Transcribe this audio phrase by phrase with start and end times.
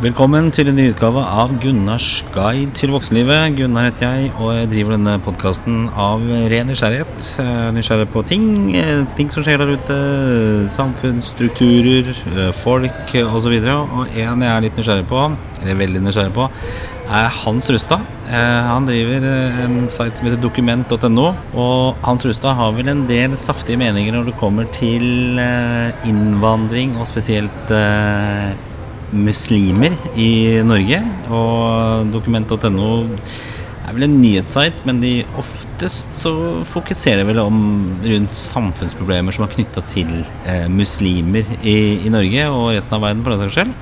[0.00, 3.58] Velkommen til en ny utgave av Gunnars guide til voksenlivet.
[3.58, 7.26] Gunnar heter jeg, og jeg driver denne podkasten av ren nysgjerrighet.
[7.42, 9.98] Eh, Nysgjerrig på ting, eh, ting som skjer der ute.
[10.72, 13.52] Samfunnsstrukturer, eh, folk osv.
[13.68, 16.48] Og en jeg er litt nysgjerrig på, eller veldig nysgjerrig på,
[17.10, 18.00] er Hans Rustad.
[18.32, 19.22] Han driver
[19.66, 21.34] en site som heter dokument.no.
[21.52, 25.38] Og Hans Rustad har vel en del saftige meninger når det kommer til
[26.08, 27.68] innvandring, og spesielt
[29.12, 31.00] muslimer i Norge.
[31.30, 32.92] Og dokument.no
[33.82, 36.32] er vel en nyhetssite, men de oftest så
[36.70, 37.58] fokuserer vel om
[38.04, 40.12] rundt samfunnsproblemer som er knytta til
[40.46, 41.76] eh, muslimer i,
[42.06, 43.76] i Norge og resten av verden, for den saks skyld.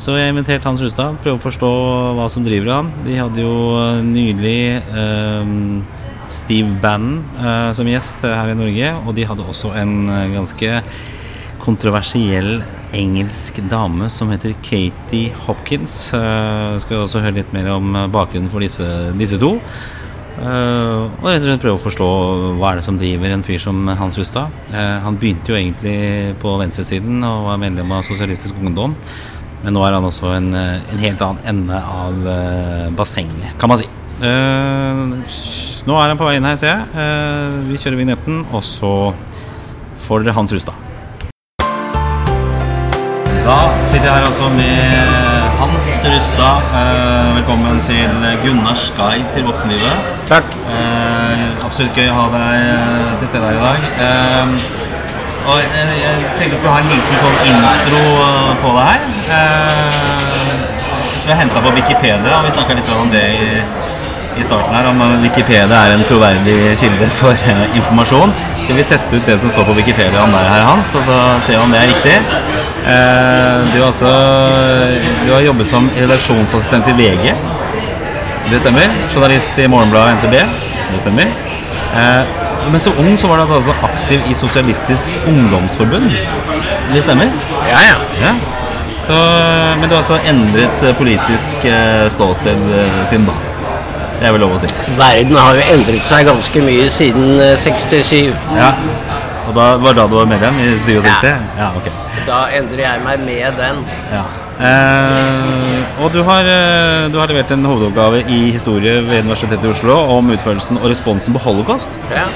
[0.00, 1.70] Så jeg inviterte Hans Rustad, prøve å forstå
[2.16, 2.92] hva som driver han.
[3.04, 5.56] De hadde jo eh, nylig eh,
[6.30, 10.82] Steve Bannon eh, som gjest her i Norge, og de hadde også en eh, ganske
[11.60, 12.60] kontroversiell
[12.96, 16.10] engelsk dame som heter Katie Hopkins.
[16.14, 18.86] Uh, skal også høre litt mer om bakgrunnen for disse,
[19.18, 19.56] disse to.
[20.40, 22.08] Uh, og rett og slett prøve å forstå
[22.60, 24.52] hva er det som driver en fyr som Hans Rustad.
[24.72, 28.96] Uh, han begynte jo egentlig på venstresiden og var medlem av Sosialistisk Ungdom.
[29.60, 33.84] Men nå er han også en, en helt annen ende av bassenget, kan man si.
[34.24, 37.66] nå er han på vei inn her, ser jeg.
[37.68, 38.94] vi kjører vignetten, og så
[40.06, 40.89] får dere Hans Rustad.
[43.50, 44.92] Da sitter jeg her altså med
[45.58, 46.60] Hans Rustad.
[46.80, 48.12] Eh, velkommen til
[48.44, 49.96] Gunnars guide til voksenlivet.
[50.28, 50.52] Takk.
[50.74, 53.88] Eh, absolutt gøy å ha deg eh, til stede her i dag.
[54.06, 54.46] Eh,
[55.50, 58.04] og jeg, jeg tenkte jeg skulle ha en liten sånn intro
[58.62, 59.10] på det her.
[59.40, 60.54] Eh,
[61.16, 63.50] som jeg henta på Wikipedia, og vi snakka litt om det i,
[64.38, 64.88] i starten her.
[64.90, 68.32] Om Wikipedia er en troverdig kilde for uh, informasjon.
[68.64, 71.18] Skal vi teste ut det som står på Wikipedia om deg her, Hans, og så
[71.46, 72.16] se om det er riktig?
[72.80, 74.12] Uh, du, har altså,
[75.24, 77.32] du har jobbet som redaksjonsassistent i VG.
[78.50, 78.94] Det stemmer.
[79.14, 80.38] Journalist i Morgenbladet NTB.
[80.92, 81.34] Det stemmer.
[81.90, 82.38] Uh,
[82.70, 86.10] men så ung så var du altså aktiv i Sosialistisk Ungdomsforbund.
[86.94, 87.32] Det stemmer?
[87.68, 88.00] Ja, ja.
[88.20, 88.34] Ja.
[89.06, 89.16] Så,
[89.80, 91.64] men du har altså endret politisk
[92.14, 92.66] ståsted
[93.08, 93.49] siden da.
[94.20, 94.68] Det er vel lov å si.
[94.98, 98.28] Verden har jo endret seg ganske mye siden eh, 67.
[98.58, 98.74] Ja.
[99.48, 101.08] Og da var da du var medlem i 67?
[101.24, 101.38] Ja.
[101.58, 101.88] ja ok.
[102.28, 103.80] Da endrer jeg meg med den.
[104.12, 104.24] Ja.
[104.60, 109.72] Eh, og du har, eh, du har levert en hovedoppgave i historie ved Universitetet i
[109.72, 111.96] Oslo om utførelsen og responsen på holocaust.
[112.12, 112.26] Ja.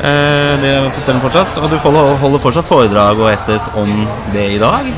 [0.00, 1.60] Eh, det stemmer fortsatt.
[1.60, 4.88] Og du holder, holder fortsatt foredrag og essays om det i dag.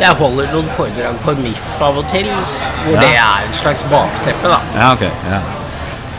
[0.00, 2.28] Jeg holder noen foredrag for MIF av og til,
[2.84, 3.00] hvor Ja.
[3.00, 4.58] det er et slags bakteppe, da.
[4.78, 5.02] Ja, ok.
[5.28, 5.40] Ja.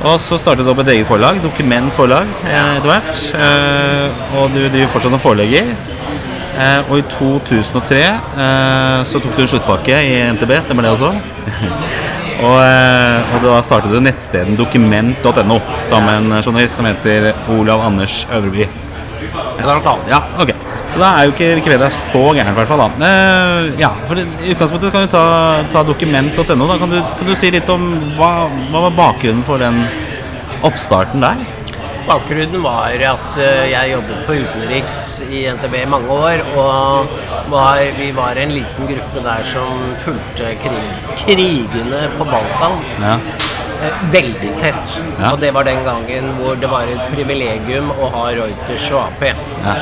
[0.03, 3.23] Og så startet du opp et eget forlag, Dokument forlag, eh, etter hvert.
[3.35, 5.65] Eh, og du driver fortsatt og forelegger.
[6.59, 11.11] Eh, og i 2003 eh, så tok du en sluttpakke i NTB, stemmer det også?
[12.47, 12.57] og,
[13.33, 15.59] og da startet du nettstedet dokument.no
[15.89, 18.67] sammen med en journalist som heter Olav Anders Øverby.
[19.61, 20.09] Blant annet.
[20.09, 20.53] Ja, ok.
[20.91, 22.83] Så da er jo ikke Wikipedia så gæren, i hvert fall.
[22.83, 23.07] da.
[23.07, 25.23] Eh, ja, for I utgangspunktet kan du ta,
[25.71, 26.67] ta dokument.no.
[26.67, 26.77] da.
[26.81, 27.87] Kan du, kan du si litt om
[28.19, 28.31] hva,
[28.73, 29.79] hva var bakgrunnen for den
[30.67, 31.39] oppstarten der?
[32.07, 34.97] Bakgrunnen var at eh, jeg jobbet på utenriks
[35.29, 37.15] i NTB i mange år, og
[37.53, 40.83] var, vi var en liten gruppe der som fulgte krig,
[41.23, 42.81] krigene på Balkan.
[42.99, 43.15] Ja.
[43.81, 44.95] Eh, Veldig tett.
[45.19, 45.31] Ja.
[45.31, 49.27] Og det var den gangen hvor det var et privilegium å ha Reuters og AP.
[49.65, 49.75] Ja.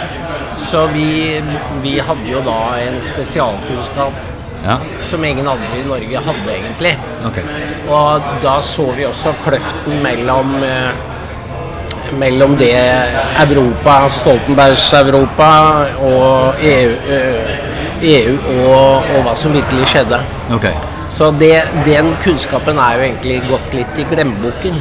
[0.59, 1.39] Så vi,
[1.83, 4.15] vi hadde jo da en spesialkunnskap
[4.63, 4.77] ja.
[5.09, 6.95] som ingen andre i Norge hadde, egentlig.
[7.27, 7.43] Okay.
[7.91, 11.07] Og da så vi også kløften mellom eh,
[12.19, 12.73] mellom det
[13.37, 15.49] Europa, Stoltenbergs Europa
[16.01, 17.51] og EU, eh,
[18.01, 20.23] EU og, og hva som virkelig skjedde.
[20.55, 20.71] Ok.
[21.19, 24.77] Så det, den kunnskapen er jo egentlig gått litt i glemmeboken.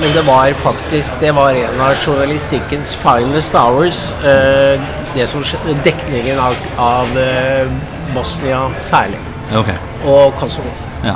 [0.00, 3.98] Men det var faktisk det var en av journalistikkens finest hours.
[4.24, 4.80] Eh,
[5.14, 5.44] det som,
[5.84, 7.68] dekningen av, av eh,
[8.14, 9.20] Bosnia særlig.
[9.52, 9.76] Okay.
[10.08, 10.72] Og Kosovo.
[11.04, 11.14] Ja.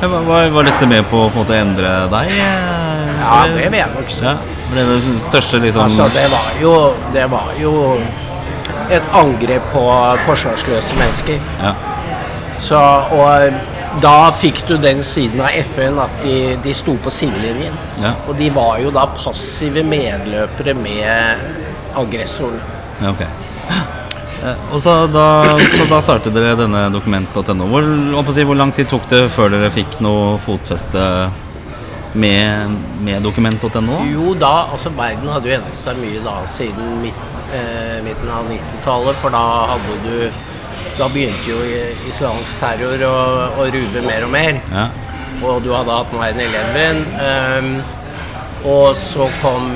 [0.00, 2.32] Var, var- dette med på, å på måte endre deg?
[2.32, 4.24] eh, Ja, det vil jeg nok si.
[4.24, 4.36] Ja.
[4.72, 6.72] Ble det største liksom Altså, det var jo
[7.12, 7.72] Det var jo
[8.92, 9.82] et angrep på
[10.24, 11.40] forsvarsløse mennesker.
[11.60, 11.72] Ja.
[12.60, 12.78] Så,
[13.12, 13.52] og
[14.02, 17.76] da fikk du den siden av FN at de, de sto på sidelinjen.
[18.02, 18.14] Ja.
[18.28, 21.46] Og de var jo da passive medløpere med
[21.98, 22.60] aggressoren.
[23.02, 23.22] Ja, ok.
[24.38, 25.26] Eh, Og så da,
[25.74, 27.66] så da startet dere denne dokument.no.
[27.72, 31.04] Hvor, si, hvor lang tid tok det før dere fikk noe fotfeste
[32.18, 34.02] med, med dokument.no?
[34.08, 38.46] Jo da, altså verden hadde jo endret seg mye da siden midten, eh, midten av
[38.50, 39.42] 90-tallet, for da
[39.74, 40.46] hadde du
[40.98, 41.58] da begynte jo
[42.10, 43.18] islamsk terror å,
[43.62, 44.58] å ruve mer og mer.
[44.72, 44.88] Ja.
[45.46, 47.04] Og du hadde hatt 9-11.
[47.22, 47.70] Um,
[48.66, 49.68] og så kom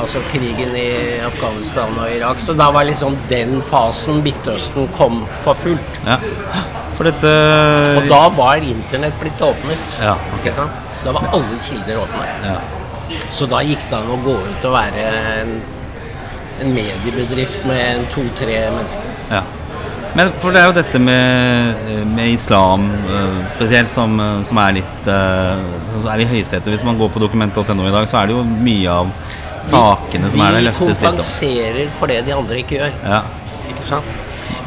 [0.00, 0.88] altså krigen i
[1.26, 2.40] Afghanistan og Irak.
[2.40, 6.02] Så da var liksom den fasen Midtøsten kom for fullt.
[6.06, 6.18] ja.
[6.96, 7.30] For dette
[7.98, 9.98] Og da var internett blitt åpnet.
[10.00, 10.38] Ja, okay.
[10.38, 10.78] Ikke sant?
[11.04, 12.28] Da var alle kilder åpne.
[12.46, 12.56] ja.
[13.30, 15.04] Så da gikk det an å gå ut og være
[15.42, 15.52] en,
[16.64, 19.15] en mediebedrift med to-tre mennesker.
[19.30, 19.42] Ja.
[20.16, 24.78] Men for det er jo dette med, med islam eh, spesielt som, eh, som er
[24.78, 26.70] litt eh, Som er i høysetet.
[26.72, 29.10] Hvis man går på dokument.no i dag, så er det jo mye av
[29.66, 31.10] sakene som er der, Vi løftes litt opp.
[31.10, 32.96] kompenserer for det de andre ikke gjør.
[33.04, 33.20] Ja.
[33.74, 34.22] Ikke sant?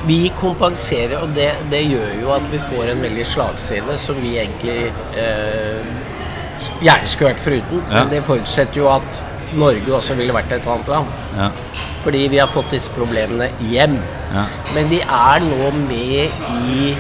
[0.08, 4.36] Vi kompenserer, og det, det gjør jo at vi får en veldig slagside som vi
[4.40, 5.90] egentlig eh,
[6.84, 7.82] gjerne skulle vært foruten.
[7.90, 8.04] Ja.
[8.04, 9.24] Men det forutsetter jo at
[9.54, 11.14] Norge også ville vært et annet land.
[11.38, 11.50] Ja.
[12.04, 13.98] Fordi vi har fått disse problemene hjem.
[14.34, 14.46] Ja.
[14.76, 16.92] Men de er nå med i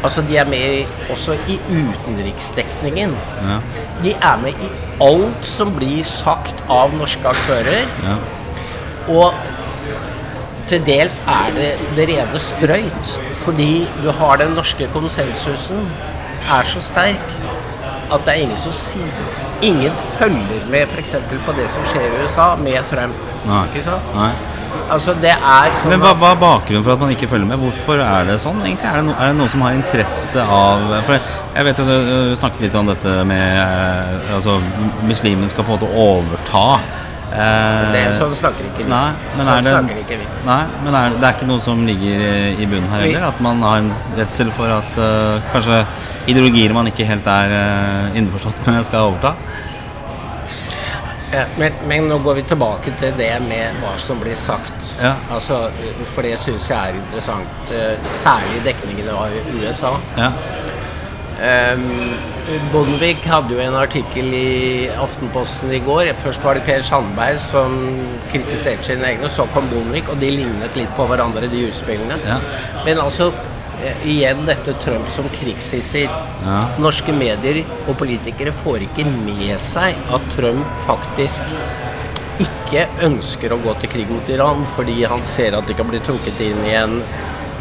[0.00, 3.10] Altså, de er med også i utenriksdekningen.
[3.44, 3.58] Ja.
[4.00, 4.68] De er med i
[5.04, 7.84] alt som blir sagt av norske aktører.
[8.06, 8.14] Ja.
[9.12, 9.34] Og
[10.70, 11.68] til dels er det
[11.98, 15.84] det rene sprøyt, fordi du har den norske konsensusen
[16.48, 17.32] er så sterk
[18.10, 21.14] at det er ingen som sier Ingen følger med f.eks.
[21.46, 23.16] på det som skjer i USA med Trump.
[23.44, 23.64] Nei.
[23.68, 24.14] Ikke sant?
[24.16, 24.30] Nei.
[24.90, 27.58] Altså, det er sånn Men hva, hva er bakgrunnen for at man ikke følger med?
[27.62, 28.58] Hvorfor er det sånn?
[28.62, 28.86] egentlig?
[28.86, 31.22] Er det, no, er det noen som har interesse av For jeg,
[31.56, 31.94] jeg vet jo du,
[32.30, 34.56] du snakket litt om dette med eh, Altså,
[35.06, 36.64] muslimen skal på en måte overta.
[37.34, 38.88] eh, det, Sånn snakker ikke vi.
[38.90, 40.28] Nei, men sånn er det, ikke vi.
[40.46, 43.28] Nei, men er, det er ikke noe som ligger i- i bunnen her heller?
[43.32, 45.82] At man har en redsel for at uh, kanskje
[46.30, 49.34] ideologier man ikke helt er uh, innforstått med, skal overta?
[51.30, 54.88] Ja, men, men nå går vi tilbake til det med hva som blir sagt.
[54.98, 55.12] Ja.
[55.30, 55.60] Altså,
[56.10, 57.70] for det syns jeg er interessant.
[57.70, 59.92] eh, Særlig dekningen av USA.
[60.18, 60.32] Ja.
[61.40, 61.84] Um,
[62.72, 66.10] Bondevik hadde jo en artikkel i Aftenposten i går.
[66.18, 67.78] Først var det Per Sandberg som
[68.32, 72.18] kritiserte sine egne, så kom Bondevik, og de lignet litt på hverandre, de utspillene.
[72.26, 72.40] Ja.
[72.84, 73.30] Men altså,
[74.04, 76.08] igjen dette Trump som krigshisser.
[76.44, 76.60] Ja.
[76.82, 81.54] Norske medier og politikere får ikke med seg at Trump faktisk
[82.40, 86.00] ikke ønsker å gå til krig mot Iran fordi han ser at de kan bli
[86.06, 86.98] trukket inn i, en,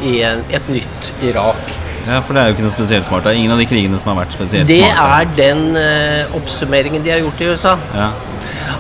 [0.06, 1.74] i en, et nytt Irak.
[2.06, 3.26] ja, for det er jo ikke noe spesielt smart.
[3.26, 4.76] Det er ingen av de krigene som har vært spesielt smarte.
[4.76, 7.76] Det smart, er den uh, oppsummeringen de har gjort i USA.
[7.96, 8.12] Ja.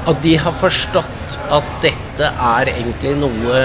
[0.10, 3.64] At de har forstått at dette er egentlig noe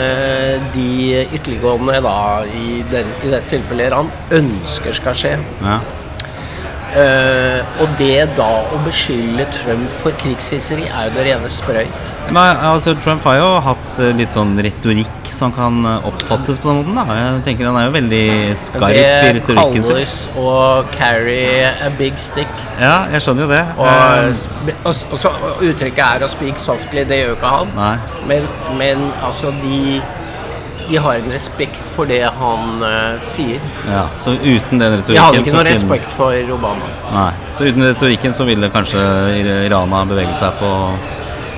[0.75, 0.88] de
[1.25, 4.11] ytterliggående, da, i, den, i dette tilfellet Iran,
[4.43, 5.37] ønsker skal skje.
[5.64, 5.79] Ja.
[6.94, 12.12] Eh, og det da å beskylde Trump for krigshisseri er jo det rene sprøyt.
[12.31, 16.85] Men altså, Trump har jo hatt eh, litt sånn retorikk som kan oppfattes på den
[16.85, 16.94] måten.
[17.00, 18.26] da Jeg tenker Han er jo veldig
[18.62, 19.82] skarp i retorikken sin.
[19.82, 20.52] Det kalles å
[20.94, 22.62] carry a big stick.
[22.79, 23.64] Ja, jeg skjønner jo det.
[23.75, 25.31] Og, Eh, og, og så
[25.64, 27.73] uttrykket er å speak softly, det gjør jo ikke han.
[27.76, 27.94] Nei.
[28.31, 28.47] Men,
[28.79, 30.00] men altså, de,
[30.88, 33.60] de har en respekt for det han uh, sier.
[33.88, 36.92] Ja, Så uten den retorikken De hadde ikke noen noe respekt for Obama.
[37.12, 37.32] Nei.
[37.56, 39.02] Så uten retorikken så ville kanskje
[39.40, 40.72] Irana Iran ha beveget seg på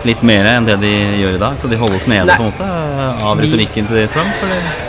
[0.07, 1.57] litt mer enn det de gjør i dag?
[1.61, 2.37] Så de holdes nede Nei.
[2.39, 4.86] på en måte av retorikken til Trump, eller?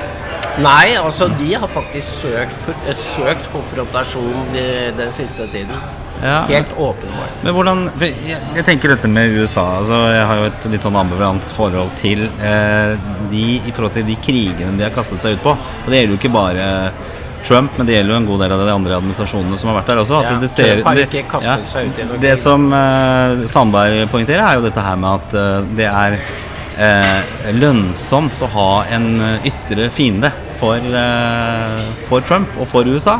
[0.63, 4.66] Nei, altså de har faktisk søkt, eh, søkt konfrontasjon de,
[4.97, 5.76] den siste tiden.
[6.23, 6.40] Ja.
[6.49, 7.35] Helt åpenbart.
[7.45, 10.95] Men hvordan jeg, jeg tenker dette med USA altså Jeg har jo et litt sånn
[10.97, 12.95] ambivalent forhold til eh,
[13.30, 15.54] de i forhold til de krigene de har kastet seg ut på.
[15.54, 16.66] Og det gjelder jo ikke bare
[17.45, 19.92] Trump, men det gjelder jo en god del av de andre administrasjonene som har vært
[19.94, 20.23] der også.
[20.26, 22.42] Ja, det ser, Trump har ikke kastet seg ut i noe Det krig.
[22.47, 26.18] som eh, Sandberg poengterer, er jo dette her med at eh, det er
[26.90, 33.19] eh, lønnsomt å ha en eh, ytre fiende for, eh, for Trump og for USA.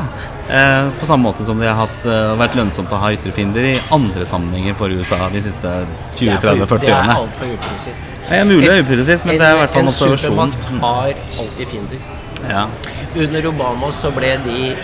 [0.50, 3.66] Eh, på samme måte som det har hatt, eh, vært lønnsomt å ha ytre fiender
[3.74, 7.16] i andre sammenhenger for USA de siste Det er for- 20-30-40 Det er årene.
[7.16, 8.06] altfor upresist.
[8.30, 11.68] Det er mulig upresist, men det er i hvert fall en En supermakt har alltid
[11.68, 12.00] fiender.
[12.50, 12.68] Ja,
[13.16, 14.76] Under Obama så ble de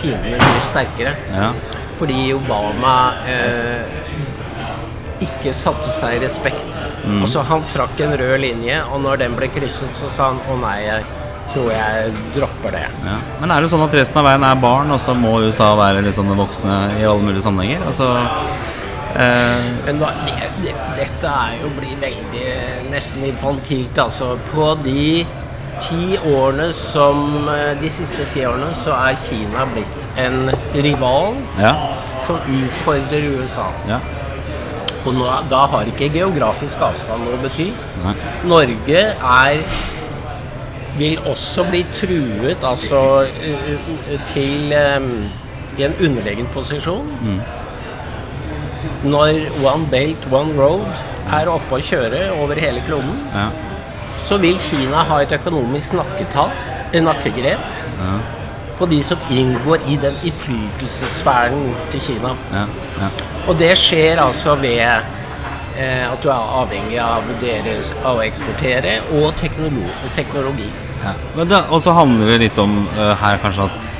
[0.00, 1.14] fiendene mye sterkere.
[1.34, 1.52] ja,
[1.98, 3.84] Fordi Obama eh,
[5.20, 6.82] ikke satte seg i respekt.
[7.04, 7.22] Mm.
[7.24, 10.60] Altså Han trakk en rød linje, og når den ble krysset, så sa han å
[10.60, 11.04] nei, jeg
[11.52, 12.84] tror jeg dropper det.
[13.06, 13.16] ja.
[13.40, 16.02] Men er det sånn at resten av veien er barn, og så må USA være
[16.04, 17.86] litt sånn voksne i alle mulige sammenhenger?
[17.88, 18.08] Altså
[19.16, 24.34] eh, Men hva, det, det, dette er jo blir veldig nesten infantilt, altså.
[24.52, 25.24] På de
[25.78, 31.74] ti årene som eh, De siste ti årene så er Kina blitt en rival Ja.
[32.26, 33.68] som utfordrer USA.
[33.88, 34.00] ja.
[35.06, 37.68] Og nå, da har ikke geografisk avstand noe å bety.
[38.50, 39.60] Norge er
[40.96, 43.70] vil også bli truet altså eh,
[44.10, 45.10] eh, til um,
[45.78, 47.10] i en underlegen posisjon
[49.04, 49.28] når
[49.62, 50.86] One Belt, One Road
[51.32, 53.20] er oppe å kjøre over hele kloden.
[53.34, 53.48] Ja.
[54.24, 56.50] Så vil Kina ha et økonomisk nakketall,
[56.94, 58.18] nakkegrep Ja.
[58.78, 62.34] på de som inngår i den innflytelsessfæren til Kina.
[62.52, 62.64] Ja.
[63.00, 63.08] ja.
[63.48, 64.78] Og det skjer altså ved
[65.78, 69.84] at du er avhengig av deres av å eksportere og teknolo
[70.16, 70.70] teknologi.
[71.04, 71.12] Ja.
[71.36, 73.94] Men Og så handler det litt om eh, her kanskje at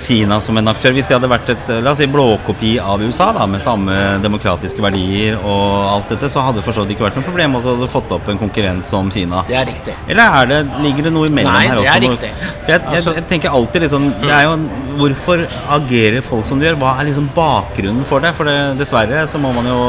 [0.00, 3.02] Kina som en aktør Hvis de hadde vært et eh, la oss si, blåkopi av
[3.04, 6.96] USA da, med samme demokratiske verdier og alt dette, så hadde det for så vidt
[6.96, 9.44] ikke vært noe problem at du hadde fått opp en konkurrent som Kina.
[9.48, 9.94] Det er riktig.
[10.10, 12.32] Eller er det, ligger det noe imellom Nei, her det er riktig.
[12.42, 14.56] Jeg, jeg, Altså- jeg tenker alltid liksom det er jo,
[14.98, 15.46] Hvorfor
[15.78, 16.78] agerer folk som de gjør?
[16.82, 18.34] Hva er liksom bakgrunnen for det?
[18.38, 19.80] For det, dessverre så må man jo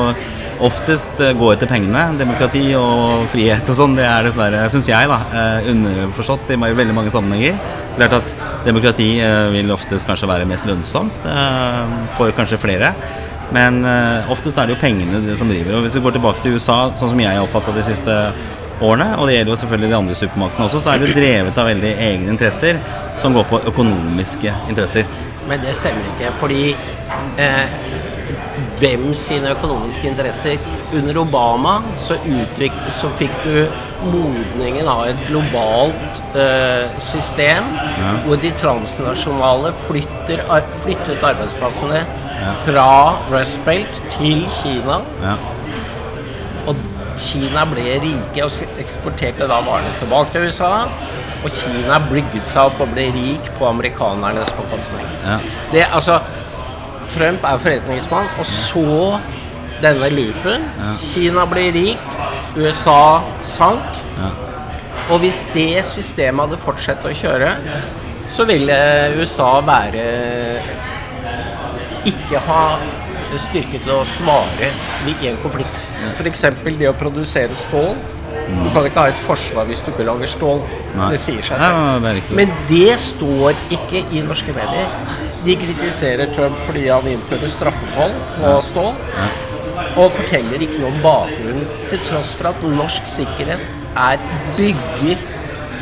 [0.63, 2.05] oftest eh, gå etter pengene.
[2.19, 6.95] Demokrati og frihet og sånn, det er dessverre, syns jeg, da, eh, underforstått i veldig
[6.95, 7.59] mange sammenhenger.
[7.97, 8.35] Klart at
[8.67, 11.29] demokrati eh, vil oftest kanskje være mest lønnsomt
[12.17, 12.93] for kanskje flere.
[13.53, 13.83] Men
[14.33, 15.77] oftest er det jo pengene som driver.
[15.77, 18.15] Og hvis vi går tilbake til USA, sånn som jeg har oppfatta de siste
[18.81, 21.69] årene, og det gjelder jo selvfølgelig de andre supermaktene også, så er det drevet av
[21.69, 22.81] veldig egne interesser
[23.21, 25.05] som går på økonomiske interesser.
[25.45, 26.63] Men det stemmer ikke, fordi
[27.37, 27.65] eh,
[28.79, 30.57] hvem sine økonomiske interesser
[30.93, 33.65] Under Obama så, utvik, så fikk du
[34.11, 37.71] modningen av et globalt eh, system
[38.25, 42.03] hvor de transnasjonale flytter, ar- flyttet arbeidsplassene
[42.65, 42.87] fra
[43.31, 44.99] Rust Belt til Kina.
[45.23, 45.35] Ja.
[46.69, 46.75] Og
[47.21, 50.71] Kina ble rike og eksporterte da varene tilbake til USA.
[51.45, 55.05] Og Kina blygget seg opp og ble rik på amerikanernes bekostning.
[55.23, 55.37] Ja.
[55.71, 56.19] Det, altså,
[57.15, 59.19] Trump er forretningsmann, og så
[59.83, 60.65] denne loopen.
[61.01, 62.09] Kina ble rik,
[62.57, 63.21] USA
[63.55, 64.01] sank.
[64.17, 64.31] Ja.
[65.11, 67.55] Og hvis det systemet hadde fortsatt å kjøre,
[68.35, 68.77] så ville
[69.19, 70.05] USA være
[72.09, 72.61] ikke ha
[73.41, 74.69] styrke til å svare
[75.09, 75.79] i en konflikt.
[76.13, 76.45] F.eks.
[76.65, 77.95] det å produsere stål.
[78.45, 80.61] Du kan ikke ha et forsvar hvis du ikke lager stål.
[80.95, 81.09] Nei.
[81.13, 82.35] Det sier seg selv.
[82.37, 84.91] Men det står ikke i norske medier.
[85.45, 88.95] De kritiserer Trump fordi han innfører straffetoll på stål.
[89.95, 94.19] Og forteller ikke noe om bakgrunnen, til tross for at norsk sikkerhet er
[94.57, 95.21] bygger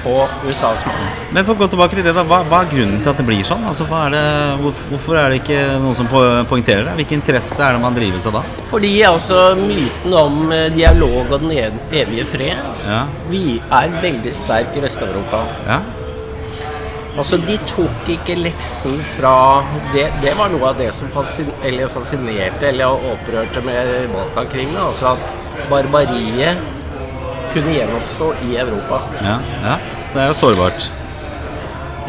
[0.04, 0.16] på
[0.50, 1.22] USAs makt.
[1.34, 2.26] Men for å gå tilbake til det, da.
[2.28, 3.64] Hva, hva er grunnen til at det blir sånn?
[3.70, 4.26] Altså, hva er det,
[4.60, 6.98] hvorfor, hvorfor er det ikke noen som poengterer det?
[7.00, 8.44] Hvilken interesse er det man driver seg da?
[8.74, 11.56] Fordi altså myten om eh, dialog og den
[12.04, 13.04] evige fred Ja.
[13.32, 15.46] Vi er veldig sterk i Vest-Europa.
[15.70, 15.80] Ja.
[17.14, 19.36] Altså, de tok ikke leksen fra
[19.94, 24.88] Det, det var noe av det som fascin, eller fascinerte eller opprørte med Balkankrigene.
[24.88, 26.58] Altså at barbariet
[27.54, 29.04] kunne gjenoppstå i Europa.
[29.22, 29.38] ja.
[29.64, 29.78] ja.
[30.14, 30.92] Det er jo sårbart.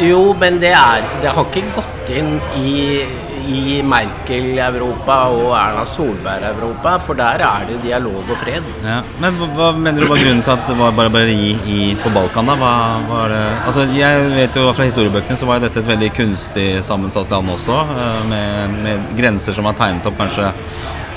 [0.05, 3.05] Jo, men det er Det har ikke gått inn i,
[3.51, 8.67] i Merkel-Europa og Erna Solberg-Europa, for der er det dialog og fred.
[8.85, 9.01] Ja.
[9.23, 12.49] Men hva, hva mener du var grunnen til at det var barbari i, på Balkan,
[12.51, 12.57] da?
[12.61, 12.73] Hva,
[13.11, 17.31] var det Altså, jeg vet jo fra historiebøkene så var dette et veldig kunstig sammensatt
[17.33, 20.51] land også, eh, med, med grenser som var tegnet opp kanskje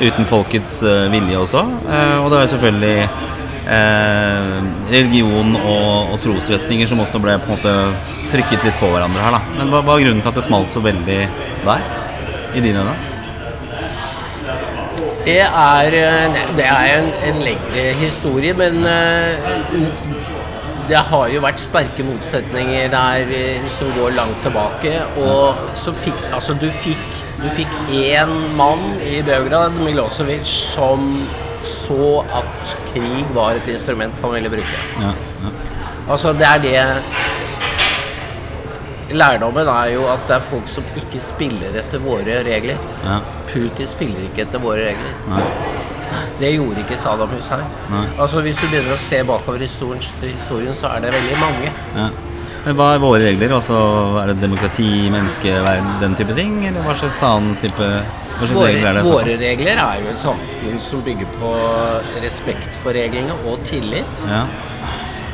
[0.01, 1.63] uten folkets eh, vilje også.
[1.89, 3.09] Eh, Og det er selvfølgelig
[3.77, 4.57] eh,
[4.91, 7.75] religion og, og trosretninger som også ble på en måte
[8.31, 9.55] trykket litt på hverandre her, da.
[9.59, 11.19] Men hva var grunnen til at det smalt så veldig
[11.63, 11.87] der?
[12.57, 12.95] I dine øyne?
[15.27, 19.49] Det er, eh, det er en, en lengre historie, men eh,
[20.87, 24.93] det har jo vært sterke motsetninger der eh, som går langt tilbake.
[25.19, 31.03] Og så fikk Altså, du fikk du fikk én mann i Beograd, Milosevic, som
[31.67, 34.79] så at krig var et instrument han ville bruke.
[35.01, 35.11] Ja,
[35.43, 35.51] ja.
[36.09, 36.79] Altså, det er det
[39.11, 42.77] Lærdommen er jo at det er folk som ikke spiller etter våre regler.
[43.05, 43.19] ja.
[43.47, 45.13] Putin spiller ikke etter våre regler.
[45.31, 45.43] Nei.
[46.39, 47.63] Det gjorde ikke Saddam Hussein.
[47.89, 48.03] Nei.
[48.19, 51.71] Altså Hvis du begynner å se bakover i historien, historien, så er det veldig mange.
[51.95, 52.09] Ja.
[52.65, 53.53] Men hva er våre regler?
[53.55, 53.77] Altså,
[54.21, 56.57] er det demokrati, menneskeverd, den type ting?
[56.67, 57.87] Eller hva slags annen type
[58.37, 59.03] Våre, regler er det?
[59.07, 61.53] våre regler er jo et samfunn som bygger på
[62.21, 64.25] respekt for reglene og tillit.
[64.27, 64.43] Ja.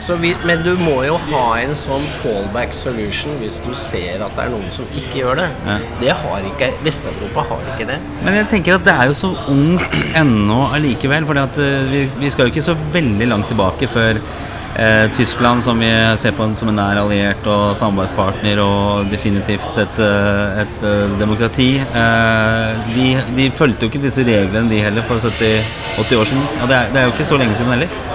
[0.03, 4.33] Så vi, men du må jo ha en sånn fallback solution hvis du ser at
[4.35, 5.49] det er noen som ikke gjør det.
[5.63, 5.77] Ja.
[6.01, 7.99] Det har ikke Vest-Europa har ikke det.
[8.25, 11.29] Men jeg tenker at det er jo så ungt ennå allikevel.
[11.29, 11.61] For
[11.93, 16.35] vi, vi skal jo ikke så veldig langt tilbake før eh, Tyskland, som vi ser
[16.35, 22.87] på som en nær alliert og samarbeidspartner, og definitivt et, eh, et eh, demokrati eh,
[22.91, 23.07] de,
[23.37, 26.49] de fulgte jo ikke disse reglene, de heller, for 70-80 år siden.
[26.59, 28.12] Og det er, det er jo ikke så lenge siden heller.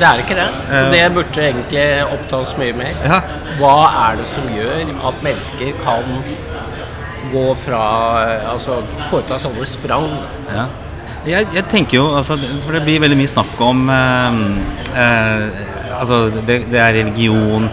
[0.00, 0.48] Det er ikke det.
[0.70, 2.92] Og det burde egentlig opptas mye mer.
[3.04, 3.20] Ja.
[3.60, 3.76] Hva
[4.08, 6.22] er det som gjør at mennesker kan
[7.30, 7.80] gå fra
[8.54, 8.80] Altså
[9.10, 10.08] foreta sånne sprang?
[10.48, 10.68] Ja.
[11.28, 14.38] Jeg, jeg tenker jo, altså, for det blir veldig mye snakk om eh,
[14.96, 15.66] eh,
[16.00, 17.66] Altså, det, det er religion,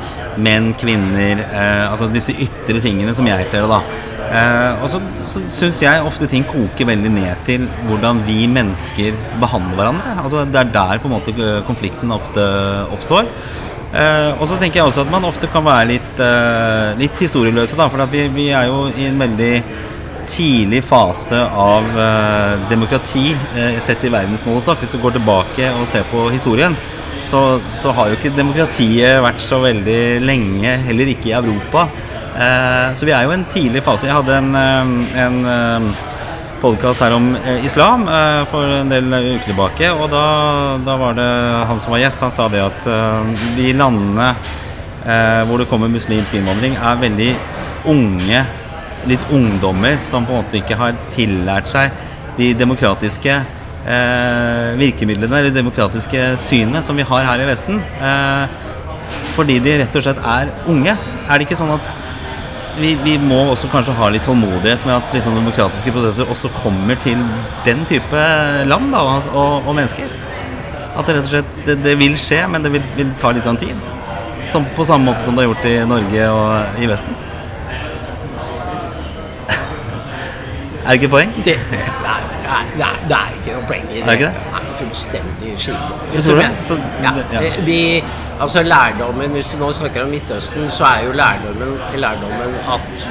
[0.44, 4.17] menn, kvinner eh, Altså disse ytre tingene som jeg ser det, da.
[4.28, 9.16] Eh, og så, så syns jeg ofte ting koker veldig ned til hvordan vi mennesker
[9.42, 10.18] behandler hverandre.
[10.24, 12.44] Altså, det er der på en måte eh, konflikten ofte
[12.96, 13.30] oppstår.
[13.88, 17.78] Eh, og så tenker jeg også at man ofte kan være litt, eh, litt historieløse,
[17.80, 17.88] da.
[17.92, 19.54] For vi, vi er jo i en veldig
[20.28, 24.84] tidlig fase av eh, demokrati eh, sett i verdensmålestokk.
[24.84, 26.76] Hvis du går tilbake og ser på historien,
[27.28, 31.88] så, så har jo ikke demokratiet vært så veldig lenge, heller ikke i Europa.
[32.38, 34.06] Eh, så vi er jo i en tidlig fase.
[34.06, 35.88] Jeg hadde en, eh, en eh,
[36.62, 37.32] podkast her om
[37.66, 38.08] islam
[38.50, 40.22] for en del uker tilbake, og da,
[40.82, 41.28] da var det
[41.70, 42.88] han som var gjest, han sa det at
[43.54, 44.32] de landene
[45.46, 47.28] hvor det kommer muslimsk innvandring, er veldig
[47.94, 48.42] unge
[49.06, 51.94] litt ungdommer som på en måte ikke har tillært seg
[52.40, 53.38] de demokratiske
[54.82, 57.78] virkemidlene, eller det demokratiske synet som vi har her i Vesten.
[59.38, 60.98] Fordi de rett og slett er unge.
[60.98, 61.94] Er det ikke sånn at
[62.80, 66.96] vi, vi må også kanskje ha litt tålmodighet med at liksom, demokratiske prosesser også kommer
[67.04, 67.20] til
[67.66, 68.24] den type
[68.70, 69.04] land da,
[69.34, 70.10] og, og mennesker?
[70.98, 73.48] At det rett og slett det, det vil skje, men det vil, vil ta litt
[73.62, 73.76] tid.
[74.50, 77.18] Som, på samme måte som det har gjort i Norge og i Vesten.
[80.88, 81.34] Er det ikke poeng?
[81.44, 84.30] Det, nei, er, det, er, det, er, er ikke noe poeng i Er det ikke
[84.30, 84.44] det?
[84.54, 85.80] Nei, fullstendig skille.
[87.04, 87.80] Ja, de- De,
[88.42, 93.10] altså lærdommen, Hvis du nå snakker om Midtøsten, så er jo lærdommen, lærdommen at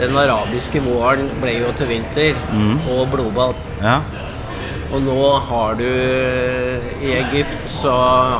[0.00, 2.78] den arabiske våren ble jo til vinter Mm.
[2.90, 3.54] og blodbad.
[3.82, 3.98] Ja.
[4.92, 5.84] Og nå har du
[7.02, 7.90] I Egypt så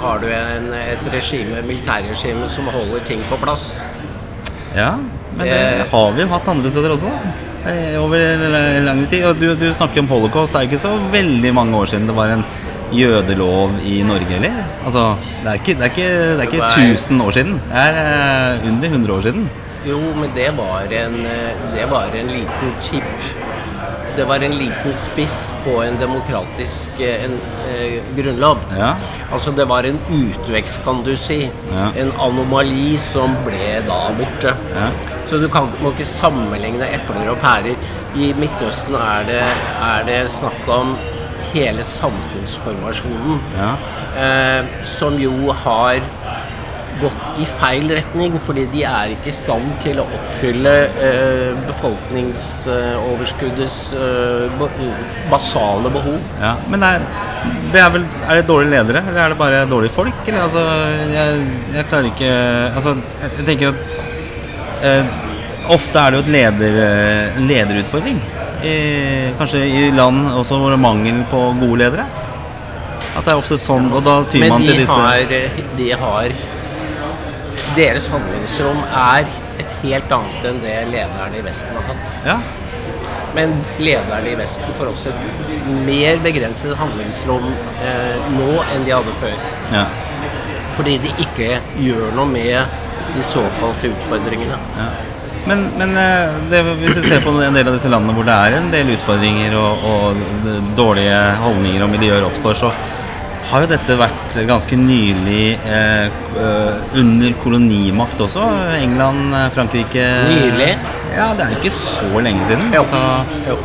[0.03, 3.85] har du en, et regime, militærregime som holder ting på plass.
[4.77, 4.91] ja.
[5.37, 7.31] Men det Det- har vi jo hatt andre steder også, da.
[7.67, 8.19] Eh, Over
[8.87, 9.25] lang tid.
[9.27, 10.53] Og du, du snakker om holocaust.
[10.55, 12.45] Det er ikke så veldig mange år siden det var en
[12.95, 14.61] jødelov i Norge, eller?
[14.85, 17.57] Altså, det er ikke, det er ikke, det er ikke 1000 år siden.
[17.73, 19.49] Det er eh, under 100 år siden.
[19.87, 23.27] Jo, men det var en, eh, det var en liten chip.
[24.17, 27.35] Det var en liten spiss på en demokratisk eh, en,
[27.69, 28.63] eh, grunnlov.
[28.79, 28.95] Ja.
[29.33, 31.51] Altså det var en utvekst, kan du si.
[31.73, 31.91] Ja.
[32.01, 34.55] En anomali som ble da borte.
[34.73, 34.89] Ja.
[35.29, 37.77] Så du kan, må ikke sammenligne epler og pærer.
[38.17, 39.43] I Midtøsten er det,
[39.85, 40.97] er det snakk om
[41.53, 43.43] hele samfunnsformasjonen.
[43.59, 43.73] Ja.
[44.17, 46.01] Eh, som jo har
[47.01, 50.75] gått i feil retning, fordi de er ikke i stand til å oppfylle
[51.07, 54.71] eh, befolkningsoverskuddets eh, ba-
[55.31, 56.19] basale behov.
[56.41, 57.01] Ja, men det er,
[57.75, 60.15] det er vel Er det dårlige ledere, eller er det bare dårlige folk?
[60.27, 60.63] Eller altså
[61.13, 61.29] Jeg,
[61.77, 62.31] jeg klarer ikke
[62.75, 62.91] Altså,
[63.23, 63.77] jeg, jeg tenker at
[64.87, 65.05] eh,
[65.77, 68.21] Ofte er det jo et leder, eh, lederutfordring.
[68.63, 68.75] I,
[69.39, 72.05] kanskje i land også hvor det er mangel på gode ledere.
[73.17, 76.29] At det er ofte sånn, og da tyr man til disse Men de har
[77.77, 79.27] Deres handlingsrom er
[79.61, 82.15] et helt annet enn det lederne i Vesten har hatt.
[82.27, 82.39] Ja,
[83.37, 87.51] Men lederne i Vesten får også et mer begrenset handlingsrom
[87.85, 89.35] eh, nå enn de hadde før.
[89.75, 89.85] ja,
[90.79, 92.79] Fordi de ikke gjør noe med
[93.17, 94.59] de såkalte utfordringene.
[94.81, 94.89] ja.
[95.47, 98.35] Men, men eh, det, hvis du ser på en del av disse landene hvor det
[98.35, 102.73] er en del utfordringer og, og dårlige holdninger og miljøer oppstår, så
[103.51, 106.07] har jo dette vært ganske nylig eh,
[106.43, 108.43] eh, under kolonimakt også.
[108.81, 110.73] England, eh, Frankrike Nylig?
[111.15, 112.73] Ja, det er jo ikke så lenge siden.
[112.75, 112.83] Jo.
[112.83, 113.03] Altså,
[113.47, 113.57] Jo.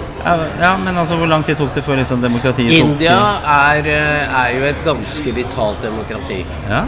[0.62, 3.16] ja, men altså, hvor lang tid tok det før liksom, demokratiet tok India
[3.56, 6.44] er, eh, er jo et ganske vitalt demokrati.
[6.70, 6.84] Ja,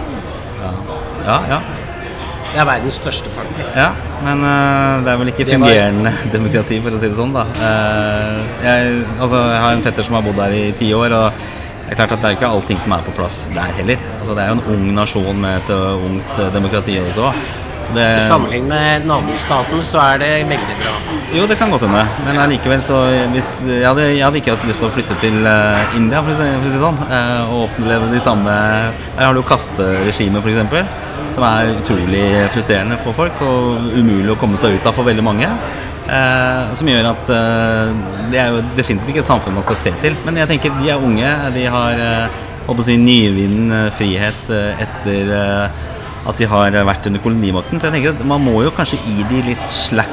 [0.61, 0.75] ja,
[1.25, 1.39] ja.
[1.55, 1.61] ja.
[2.53, 3.73] Det er verdens største, faktisk.
[3.73, 3.87] Ja,
[4.21, 7.47] men uh, det er vel ikke fungerende var- demokrati, for å si det sånn, da.
[7.57, 11.47] Uh, jeg, altså, jeg har en fetter som har bodd der i ti år, og
[11.83, 13.99] det er klart at det er ikke allting som er på plass der heller.
[14.19, 17.33] Altså, det er jo en ung nasjon med et øh, ungt øh, demokrati også.
[17.83, 20.93] Så det, Sammenlignet med nabostaten så er det veldig bra.
[21.37, 23.01] jo, det kan godt hende, men allikevel så
[23.33, 26.31] hvis, jeg, hadde, jeg hadde ikke hatt lyst til å flytte til øh, India, for
[26.31, 27.01] å si, for å si sånn,
[27.49, 33.41] og oppleve de samme Jeg har jo kasteregimet, f.eks., som er utrolig frustrerende for folk,
[33.43, 35.49] og umulig å komme seg ut av for veldig mange.
[36.03, 37.93] Eh, som gjør at eh,
[38.33, 40.17] det er jo definitivt ikke et samfunn man skal se til.
[40.25, 45.33] Men jeg tenker de er unge, de har eh, å si nyvinnen frihet eh, etter
[45.37, 45.81] eh,
[46.23, 47.79] at de har vært under kolonimakten.
[47.79, 50.11] Så jeg tenker at man må jo kanskje gi de litt slack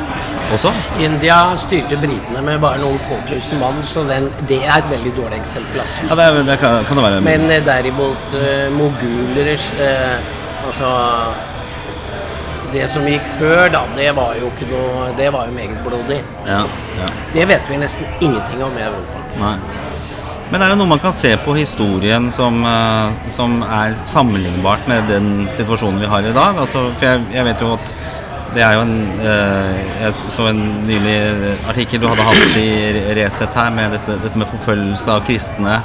[0.54, 0.72] også?
[1.02, 5.12] India styrte britene med bare noen få tusen mann, så den, det er et veldig
[5.18, 5.82] dårlig eksempel.
[5.84, 6.08] Altså.
[6.08, 10.88] Ja, det, er, det kan, kan, det være Men eh, derimot eh, moguler eh, Altså
[12.70, 16.20] Det som gikk før, da, det var jo ikke noe Det var jo meget blodig.
[16.46, 16.62] Ja,
[17.00, 17.08] ja.
[17.34, 19.24] Det vet vi nesten ingenting om i Europa.
[19.40, 19.56] Nei.
[20.50, 25.06] Men er det noe man kan se på historien som, eh, som er sammenlignbart med
[25.10, 26.58] den situasjonen vi har i dag?
[26.58, 27.94] Altså, for jeg, jeg vet jo at
[28.54, 31.18] det er jo en eh, Jeg så en nylig
[31.70, 32.70] artikkel du hadde hatt i
[33.20, 35.76] Resett her med disse, dette med forfølgelse av kristne.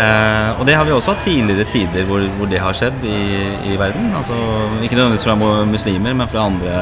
[0.00, 3.22] Eh, og det har vi også hatt tidligere tider hvor, hvor det har skjedd i,
[3.68, 4.12] i, verden.
[4.16, 4.36] Altså,
[4.80, 6.76] ikke nødvendigvis fra muslimer, men fra andre,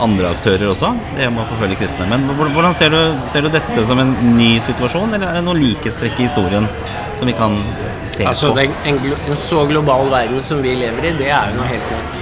[0.00, 0.94] andre aktører også.
[1.18, 2.08] Det må å forfølge kristne.
[2.08, 5.58] Men hvordan ser du, ser du, dette som en ny situasjon, eller er det noe
[5.58, 6.70] likhetstrekk i historien
[7.18, 7.58] som vi kan
[8.06, 8.64] se altså, på?
[8.64, 12.18] En, en, så global verden som vi lever i, det er jo noe helt nytt.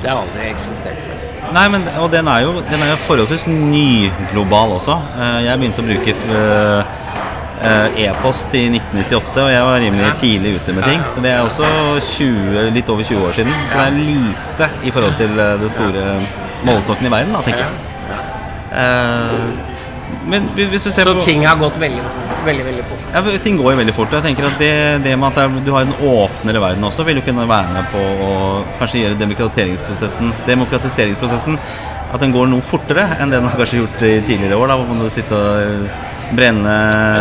[0.00, 1.26] Det har aldri eksistert før.
[1.50, 4.94] Nei, men, og den er, jo, den er jo forholdsvis nyglobal også.
[5.16, 7.00] Eh, jeg begynte å bruke eh,
[7.60, 11.02] e-post i 1998, og jeg var rimelig tidlig ute med ting.
[11.12, 11.66] Så det er også
[12.16, 13.52] 20, litt over 20 år siden.
[13.68, 16.06] Så det er lite i forhold til det store
[16.64, 17.72] målestokken i verden, da, tenker jeg.
[20.30, 22.02] Men hvis du ser så på ting har gått veldig,
[22.44, 23.06] veldig veldig fort?
[23.14, 24.12] Ja, ting går jo veldig fort.
[24.14, 24.72] Jeg tenker at Det,
[25.04, 28.02] det med at du har en åpnere verden også, vil jo kunne være med på
[28.26, 28.34] å
[28.80, 31.58] kanskje gjøre demokratiseringsprosessen, demokratiseringsprosessen
[32.10, 34.70] at den går noe fortere enn det den har kanskje gjort i tidligere år.
[34.70, 36.78] Da hvor man sitte og brenne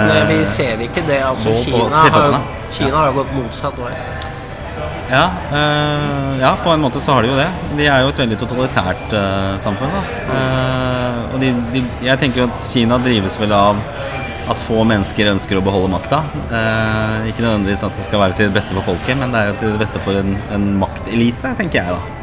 [0.10, 1.22] Men vi ser ikke det.
[1.26, 2.40] altså Kina har,
[2.72, 3.94] Kina har gått motsatt vei.
[5.10, 7.48] Ja, øh, ja, på en måte så har de jo det.
[7.78, 9.96] De er jo et veldig totalitært øh, samfunn.
[10.30, 13.80] Uh, og de, de, jeg tenker jo at Kina drives vel av
[14.50, 16.22] at få mennesker ønsker å beholde makta.
[16.52, 19.52] Uh, ikke nødvendigvis at det skal være til det beste for folket, men det er
[19.52, 22.20] jo til det beste for en, en maktelite, tenker jeg da.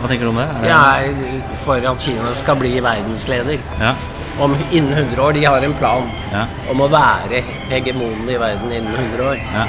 [0.00, 0.48] Hva tenker du om det?
[0.66, 3.62] Er det er for at Kina skal bli verdensleder.
[3.78, 3.94] Ja.
[4.40, 5.32] Om innen 100 år.
[5.32, 6.46] De har en plan ja.
[6.70, 9.42] om å være hegemonen i verden innen 100 år.
[9.54, 9.66] Ja.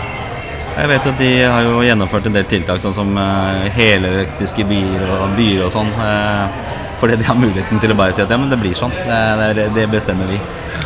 [0.75, 5.05] Jeg vet at de har jo gjennomført en del tiltak, sånn som uh, helelektriske byer
[5.07, 5.91] og byer og sånn.
[5.95, 6.51] Uh,
[6.99, 8.91] fordi de har muligheten til å bare si at ja, men det blir sånn.
[9.05, 10.41] Det, det, det bestemmer vi.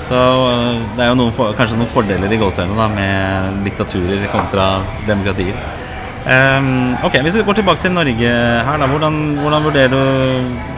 [0.06, 4.70] Så uh, det er jo noen for, kanskje noen fordeler i gåseøynene med diktaturer kontra
[5.10, 5.58] demokratier.
[6.30, 8.34] Um, ok, Hvis vi går tilbake til Norge
[8.68, 8.90] her, da.
[8.94, 10.78] Hvordan, hvordan vurderer du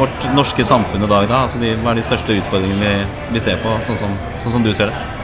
[0.00, 1.28] vårt norske samfunn i dag?
[1.30, 1.44] da?
[1.48, 4.66] Altså de, hva er de største utfordringene vi, vi ser på, sånn som, sånn som
[4.66, 5.16] du ser det?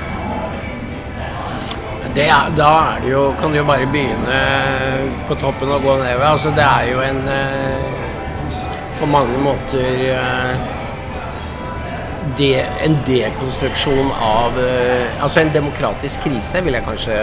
[2.15, 4.39] det er, da er det jo, kan du jo bare begynne
[5.29, 6.27] på toppen og gå nedover.
[6.29, 7.91] Altså, det er jo en eh,
[9.01, 10.03] På mange måter
[12.23, 12.49] eh, de,
[12.87, 17.19] en dekonstruksjon av eh, Altså en demokratisk krise vil jeg kanskje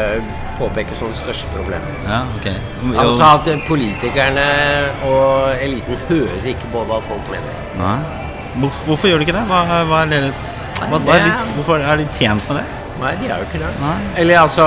[0.59, 1.99] påpeke som det største problemet.
[2.07, 2.55] Ja, okay.
[2.99, 4.47] Altså at politikerne
[5.07, 7.61] og eliten hører ikke på hva folk mener.
[7.79, 7.97] Nei.
[8.59, 9.45] Hvorfor gjør de ikke det?
[9.47, 10.41] Hva, hva er deres,
[10.81, 12.65] hva, hva er litt, hvorfor er de tjent med det?
[12.99, 13.69] Nei, de er jo ikke det.
[13.79, 13.99] Nei.
[14.19, 14.65] Eller altså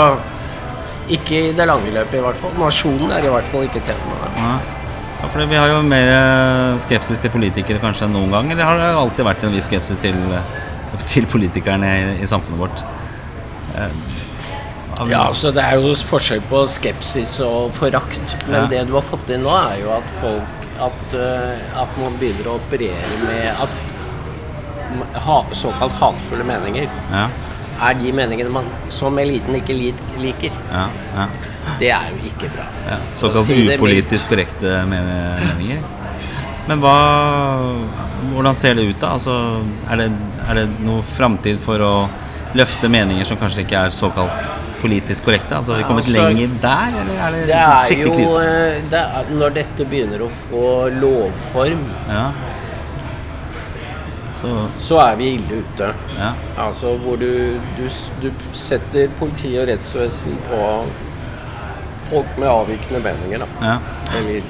[1.13, 2.53] Ikke i det lange løpet, i hvert fall.
[2.57, 4.31] Nasjonen er i hvert fall ikke tjent med det.
[4.39, 4.82] Nei.
[5.23, 8.51] Ja, for Vi har jo mer eh, skepsis til politikere kanskje enn noen gang.
[8.51, 10.57] Eller har det alltid vært en viss skepsis til, eh,
[11.13, 12.83] til politikerne i, i, samfunnet vårt?
[13.79, 13.95] Eh,
[15.09, 18.35] ja, altså Det er jo forskjell på skepsis og forakt.
[18.49, 18.67] Men ja.
[18.75, 22.49] det du har fått inn nå, er jo at folk At, uh, at man begynner
[22.49, 26.89] å operere med at ha, såkalt hatefulle meninger.
[27.13, 27.27] Ja
[27.89, 29.77] er de meningene man som eliten ikke
[30.21, 30.55] liker.
[30.71, 31.27] Ja, ja.
[31.81, 32.67] Det er jo ikke bra.
[32.89, 35.83] Ja, Såkalt si upolitisk korrekte meninger.
[36.69, 36.97] Men hva
[38.33, 39.17] Hvordan ser det ut, da?
[39.17, 39.33] Altså,
[39.91, 40.05] er, det,
[40.47, 41.95] er det noe framtid for å
[42.55, 45.57] løfte meninger som kanskje ikke er såkalt politisk korrekte?
[45.59, 48.45] Altså, Har vi kommet altså, lenger der, eller er det, det er skikkelig krise?
[48.47, 50.67] Eh, det er, når dette begynner å få
[51.03, 52.27] lovform ja
[54.43, 55.93] så, så er vi ille ute.
[56.19, 56.33] Ja.
[56.67, 57.87] Altså hvor du, du,
[58.23, 60.61] du, setter politi og rettsvesen på
[62.09, 63.51] folk med avvikende meninger, da.
[63.63, 63.77] Ja.
[64.19, 64.43] Eller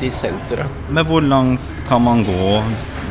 [0.00, 0.68] dissentere.
[0.88, 2.62] Men hvor langt kan man gå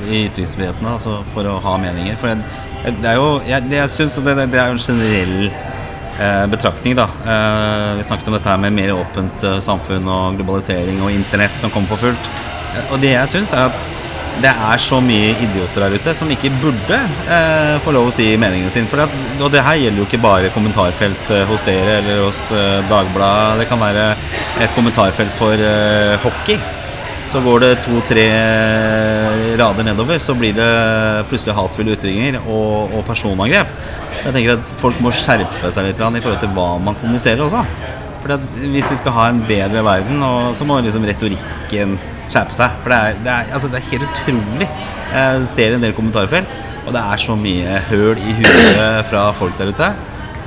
[0.08, 2.18] i ytringsfriheten altså, for å ha meninger?
[2.22, 5.36] For det, det er jo jeg, det jeg synes, det, det er jo en generell
[5.50, 7.10] eh, betraktning, da.
[7.26, 11.62] Eh, vi snakket om dette her med mer åpent eh, samfunn og globalisering og internett
[11.62, 12.34] som kommer på fullt.
[12.74, 13.97] Eh, og det jeg syns, er at
[14.42, 16.98] det er så mye idioter der ute som ikke burde
[17.34, 18.88] eh, få lov å si meningen sin.
[18.90, 22.44] For at, og det her gjelder jo ikke bare kommentarfelt eh, hos dere eller hos
[22.54, 23.64] eh, Dagbladet.
[23.64, 24.10] Det kan være
[24.64, 26.60] et kommentarfelt for eh, hockey.
[27.28, 28.24] Så går det to-tre
[29.60, 30.68] rader nedover, så blir det
[31.28, 33.74] plutselig hatefulle ytringer og, og, personangrep.
[34.22, 37.66] Jeg tenker at Folk må skjerpe seg litt i forhold til hva man kommuniserer også.
[38.24, 40.24] For Hvis vi skal ha en bedre verden,
[40.56, 41.98] så må liksom retorikken
[42.30, 42.78] skjerpe seg.
[42.84, 44.70] For det er, det er, altså, det er helt utrolig.
[45.14, 49.58] Jeg ser en del kommentarfelt, og det er så mye høl i huet fra folk
[49.60, 49.92] der ute.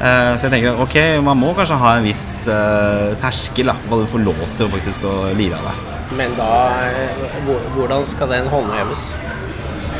[0.01, 3.99] Eh, så jeg tenker ok, man må kanskje ha en viss eh, terskel, da, hva
[4.01, 5.90] du får lov til faktisk å lire av deg.
[6.16, 6.47] Men da
[6.88, 9.11] eh, Hvordan skal den håndheves?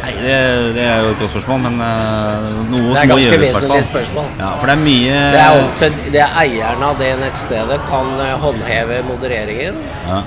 [0.01, 0.39] Nei, det,
[0.79, 3.53] det er jo et godt spørsmål, men noe Det er må ganske gjøres, i hvert
[3.59, 4.33] vesentlig spørsmål.
[4.41, 7.81] Ja, for det er mye Det er opp til det er eierne av det nettstedet
[7.93, 8.15] kan
[8.47, 9.85] håndheve modereringen.
[10.09, 10.25] ja.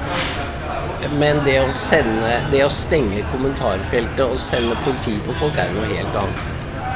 [1.20, 5.82] Men det å sende Det å stenge kommentarfeltet og sende politi på folk er jo
[5.82, 6.50] noe helt annet.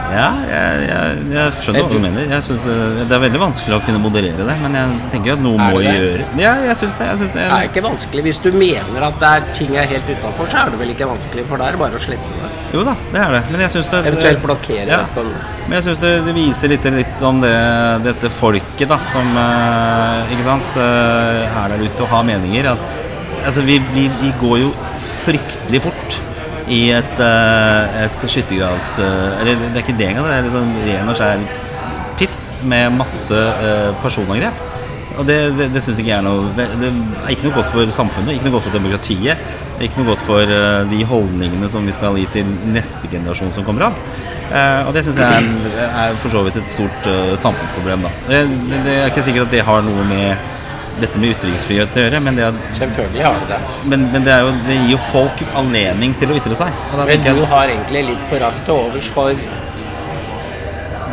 [0.08, 2.28] Ja, jeg, jeg, jeg skjønner hva du mener.
[2.32, 5.42] Jeg synes, eh, det er veldig vanskelig å kunne moderere det, men jeg tenker at
[5.44, 5.96] noe må det det?
[5.98, 7.10] gjøre Ja, jeg syns det.
[7.10, 8.24] Jeg synes det Det er ikke vanskelig.
[8.30, 11.10] Hvis du mener at det er ting er helt utafor, så er det vel ikke
[11.12, 12.52] vanskelig, for da er det bare å slette det.
[12.78, 13.44] jo da, det er det.
[13.52, 15.02] Men jeg syns det Eventuelt blokkere Ja.
[15.18, 15.28] det.
[15.68, 17.54] Men jeg syns det, det viser litt, litt om det,
[18.08, 22.72] dette folket da, som eh, ikke sant, eh, er der ute og har meninger.
[22.78, 23.07] At,
[23.48, 24.72] altså, vi, vi, vi går jo
[25.24, 26.22] fryktelig fort
[26.68, 28.98] i et, eh, et skyttergravs...
[29.00, 31.46] eh, eller det er ikke det engang, det er liksom ren og skjær
[32.20, 34.66] piss med masse eh, personangrep.
[35.18, 37.72] Og det, det, det syns ikke jeg er noe det, det er ikke noe godt
[37.74, 39.48] for samfunnet, ikke noe godt for demokratiet.
[39.82, 40.52] Ikke noe godt for
[40.90, 43.98] de holdningene som vi skal gi til neste generasjon som kommer av.
[44.88, 47.10] Og det syns jeg er, er for så vidt et stort
[47.44, 48.08] samfunnsproblem.
[48.08, 48.40] Da.
[48.74, 50.57] Det er ikke sikkert at det har noe med
[51.02, 53.80] dette med ytringsfrihet å gjøre, men det, selvfølgelig har det det.
[53.92, 56.86] men, men det, jo, det gir jo folk anledning til å ytre seg.
[56.98, 59.48] Men du har egentlig litt forakt til overs for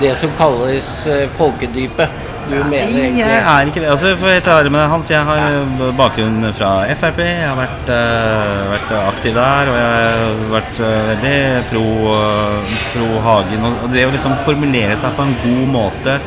[0.00, 2.22] det som kalles eh, folkedypet.
[2.44, 3.90] Du mener Nei, egentlig jeg er ikke det.
[3.94, 5.90] Altså, for helt ærlig med deg, Hans, jeg har ja.
[5.96, 7.20] bakgrunn fra Frp.
[7.24, 11.38] Jeg har vært, uh, vært aktiv der, og jeg har vært uh, veldig
[11.70, 13.68] pro, uh, pro Hagen.
[13.70, 16.18] Og det å liksom formulere seg på en god måte,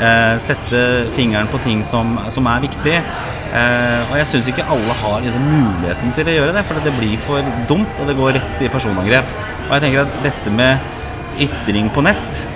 [0.00, 0.82] eh, sette
[1.16, 5.46] fingeren på ting som, som er viktig eh, Og jeg syns ikke alle har liksom
[5.46, 8.72] muligheten til å gjøre det, for det blir for dumt, og det går rett i
[8.72, 9.32] personangrep.
[9.66, 12.46] Og jeg tenker at dette med ytring på nett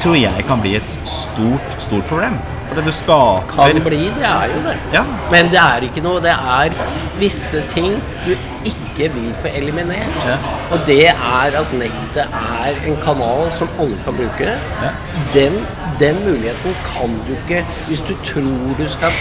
[0.00, 2.36] tror jeg kan bli et stort, stort problem.
[2.66, 4.74] For det du skaper kan bli, det er jo det.
[4.94, 5.02] Ja.
[5.30, 6.74] Men det er ikke noe Det er
[7.20, 8.32] visse ting du
[8.66, 10.16] ikke vil få eliminert.
[10.26, 10.36] Ja.
[10.74, 14.56] Og det er at nettet er en kanal som alle kan bruke.
[14.82, 14.92] Ja.
[15.34, 15.60] Den,
[16.00, 19.12] den muligheten kan du ikke Hvis du tror du skal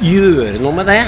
[0.00, 1.00] gjøre noe med det,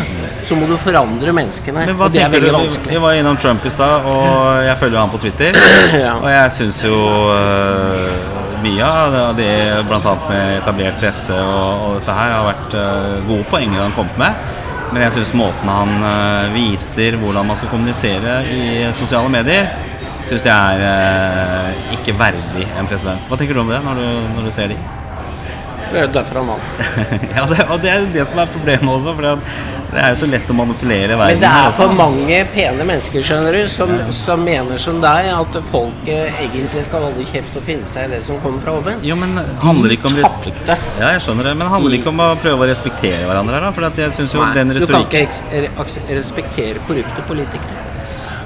[0.45, 1.87] så må du forandre menneskene.
[1.89, 2.53] Men hva og det er veldig du?
[2.53, 2.99] veldig Vi, vanskelig.
[3.01, 5.57] var innom Trump i stad, og jeg følger han på Twitter.
[6.03, 6.13] Ja.
[6.19, 6.97] Og jeg syns jo
[7.33, 9.53] uh, mye av det
[9.89, 10.13] bl.a.
[10.29, 14.45] med etablert presse og, og dette her har vært uh, gode poenger han kom med.
[14.93, 18.65] Men jeg syns måten han uh, viser hvordan man skal kommunisere i
[18.97, 19.73] sosiale medier,
[20.31, 23.29] syns jeg er øh, ikke verdig en president.
[23.29, 24.81] Hva tenker du om det når du, når du ser de?
[25.93, 26.83] Det er jo derfor han vant.
[27.37, 29.27] ja, det, og det er jo det som er problemet også, for
[29.93, 31.35] det er jo så lett å manipulere verden.
[31.35, 31.85] Men det er altså.
[31.85, 36.87] for mange pene mennesker skjønner du, som, som mener som deg, at folk eh, egentlig
[36.89, 39.05] skal holde kjeft og finne seg i det som kommer fra oven.
[39.05, 40.65] Jo, men handler ikke om respekt.
[40.65, 43.77] Ja, jeg skjønner det, men handler ikke om å prøve å respektere hverandre her, da?
[43.77, 45.27] For jeg syns jo Nei, den du kan ikke
[46.17, 47.92] respektere korrupte politikere.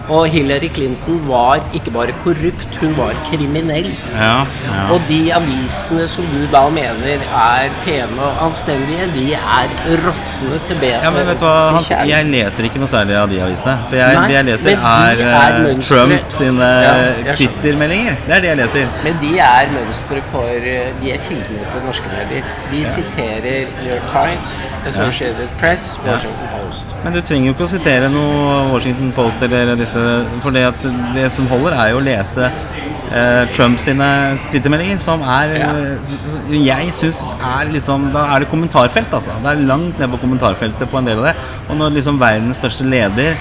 [0.09, 3.88] Og Hillary Clinton var ikke bare korrupt, hun var kriminell.
[4.14, 4.85] Ja, ja.
[4.95, 9.73] Og de avisene som du da mener er pene og anstendige, de er
[10.05, 11.01] råtne til bedre.
[11.03, 13.75] ja, men vet du hva, Hans, jeg leser ikke noe særlig av de avisene.
[13.88, 15.83] For jeg, Nei, det jeg leser, er, er eh.
[15.88, 17.35] Trump sine Ja.
[17.35, 18.14] Twitter-meldinger.
[18.29, 18.95] Det er det jeg leser.
[19.05, 22.47] Men de er mønstre for eh, De er kildene til norske medier.
[22.71, 24.55] De siterer New York Times,
[24.87, 26.94] Associated Press, Washington Post.
[27.05, 30.02] Men du trenger jo ikke å sitere noe Washington Post eller disse,
[30.44, 34.09] for det, at det som holder, er jo å lese eh, Trump sine
[34.50, 35.70] Twitter-meldinger, som er Ja.
[35.72, 39.31] eh, Jeg syns er liksom Da er det kommentarfelt, altså.
[39.42, 41.37] Det er langt ned på kommentarfeltet på en del av det.
[41.68, 43.37] Og når liksom verdens største leder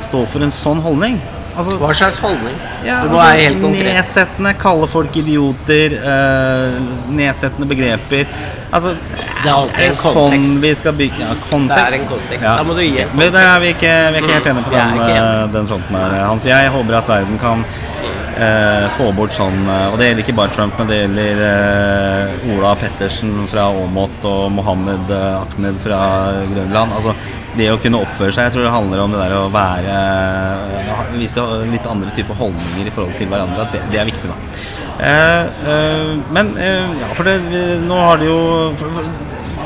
[0.00, 1.20] står for en sånn holdning
[1.60, 2.56] altså, Hva slags holdning?
[2.84, 3.90] ja, du må altså, være helt konkret.
[3.94, 8.34] Nedsettende, kalle folk idioter, uh, nedsettende begreper.
[8.72, 8.94] Altså,
[9.42, 10.56] Det er alltid en sånn kontekst.
[10.62, 11.76] vi skal bygge ja, kontekst?
[11.76, 12.48] Det er en kontekst.
[12.48, 14.66] Da må du gi en Men der er vi ikke, vi er ikke helt enige
[14.66, 16.46] på den, eh, den fronten her, Hans.
[16.46, 17.64] Jeg håper at verden kan
[18.40, 22.48] eh, få bort sånn eh, Og det gjelder ikke bare Trump, men det gjelder eh,
[22.54, 26.00] Ola Pettersen fra Åmot og Mohammed eh, Ahmed fra
[26.52, 26.96] Grønland.
[26.98, 27.14] Altså,
[27.58, 31.16] det å kunne oppføre seg, jeg tror det handler om det der å være eh,
[31.20, 33.66] Vise litt andre typer holdninger i forhold til hverandre.
[33.66, 34.38] At det, det er viktig, da.
[35.10, 35.66] Eh,
[36.32, 38.40] men ja, for det, vi, nå har det jo
[38.78, 39.12] for, for,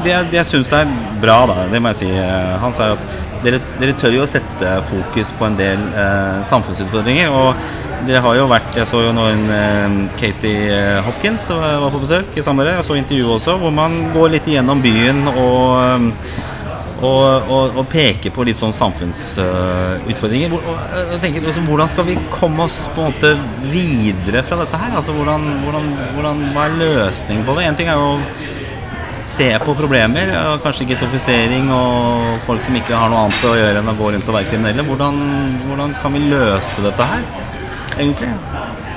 [0.05, 0.91] Det, det jeg syns er
[1.23, 4.31] bra, da, det må jeg si, Han Hans, er at dere, dere tør jo å
[4.31, 7.33] sette fokus på en del eh, samfunnsutfordringer.
[7.35, 11.63] Og dere har jo vært Jeg så jo nå en eh, Katie eh, Hopkins som
[11.63, 12.81] var på besøk sammen med dere.
[12.81, 16.43] Jeg så intervjuet også, hvor man går litt gjennom byen og, eh,
[17.05, 20.53] og, og, og peker på litt sånn samfunnsutfordringer.
[20.53, 23.35] Hvor, og, eh, tenker, liksom, hvordan skal vi komme oss på en måte
[23.73, 24.97] videre fra dette her?
[24.97, 27.69] Altså, hvordan, hvordan, hvordan, hva er løsningen på det?
[27.69, 28.53] En ting er jo
[29.17, 33.81] se på problemer, og kanskje getofisering og folk som ikke har noe annet å gjøre
[33.83, 34.85] enn å gå rundt og være kriminelle.
[34.89, 35.21] Hvordan,
[35.67, 37.27] hvordan kan vi løse dette her,
[37.99, 38.31] egentlig?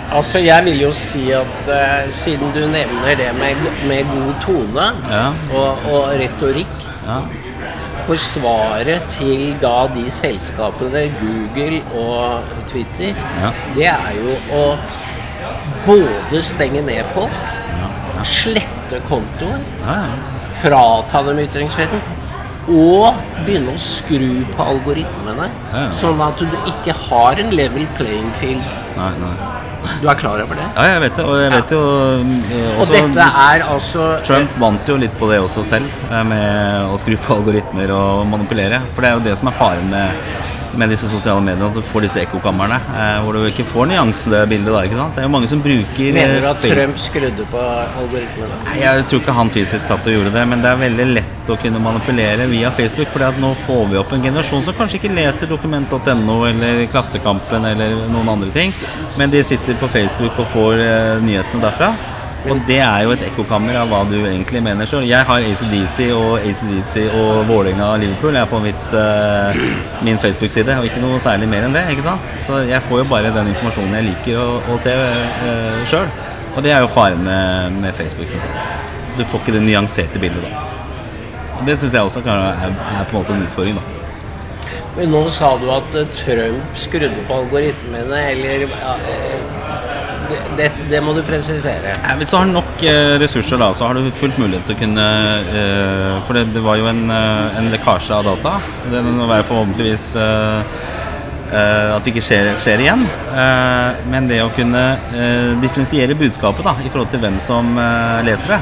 [0.08, 4.86] Altså, jeg vil jo si at uh, siden du nevner det med, med god tone
[5.12, 5.25] Ja.
[5.51, 6.77] og, og retorikk
[7.08, 7.19] Ja.
[8.08, 13.51] Forsvaret til da de selskapene, Google og Twitter, Ja.
[13.75, 14.63] det er jo å
[15.86, 17.36] både stenge ned folk,
[18.23, 18.77] slette
[19.10, 20.47] kontoer, Ja, ja.
[20.62, 22.02] frata dem ytringsfriheten,
[22.67, 23.13] og
[23.45, 28.63] begynne å skru på algoritmene, Ja, sånn at du ikke har en level playing field.
[28.97, 29.36] Nei, nei.
[30.02, 30.65] Du er klar over det?
[30.76, 31.23] Ja, jeg vet det.
[31.23, 35.38] Og jeg vet jo også, Og dette er altså Trump vant jo litt på det
[35.39, 38.82] også selv, eh, med å skru på algoritmer og manipulere.
[38.95, 40.12] For det er jo det som er faren med,
[40.78, 42.78] med disse sosiale mediene, at du får disse ekkokamrene.
[42.94, 45.16] Eh, hvor du ikke får nyansen det bildet da, ikke sant.
[45.18, 47.63] Det er jo mange som bruker Mener du eh, at Facebook- Trump skrudde på
[48.04, 48.60] algoritmene?
[48.68, 51.52] Nei, Jeg tror ikke han fysisk tatt og gjorde det, men det er veldig lett
[51.54, 53.10] å kunne manipulere via Facebook.
[53.13, 57.98] For nå får vi opp en generasjon som kanskje ikke leser dokument.no eller Klassekampen eller
[58.13, 58.74] noen andre ting,
[59.18, 61.94] men de sitter på Facebook og får eh, nyhetene derfra.
[62.45, 65.08] Og det er jo et ekkokammer av hva du egentlig mener sjøl.
[65.10, 69.60] Jeg har ACDC og ACDC og Vålerenga og Liverpool jeg er på mitt, uh,
[70.06, 71.84] min Facebook-side, og ikke noe særlig mer enn det.
[71.91, 72.38] ikke sant?
[72.47, 76.08] Så jeg får jo bare den informasjonen jeg liker å, å se uh, sjøl.
[76.56, 78.32] Og det er jo faren med, med Facebook.
[78.32, 78.63] Sånn.
[79.17, 80.65] Du får ikke det nyanserte bildet da.
[81.65, 83.82] Det syns jeg også er, er på en måte en utfordring.
[83.82, 83.97] da.
[84.97, 88.95] Men nå sa du at Trump skrudde på algoritmene, eller ja,
[90.58, 91.94] det, det, må du presisere.
[91.96, 94.82] Ja, Hvis du har nok eh, ressurser, da, så har du fullt mulighet til å
[94.82, 95.08] kunne
[95.62, 98.58] eh, For det, det var jo en, eh, en lekkasje av data.
[98.92, 100.76] Det må være forhåpentligvis eh,
[101.52, 103.08] eh, at det ikke skjer, skjer igjen.
[103.32, 104.86] Eh, men det å kunne
[105.63, 107.76] differensiere budskapet da, i forhold til hvem som
[108.28, 108.62] leser det,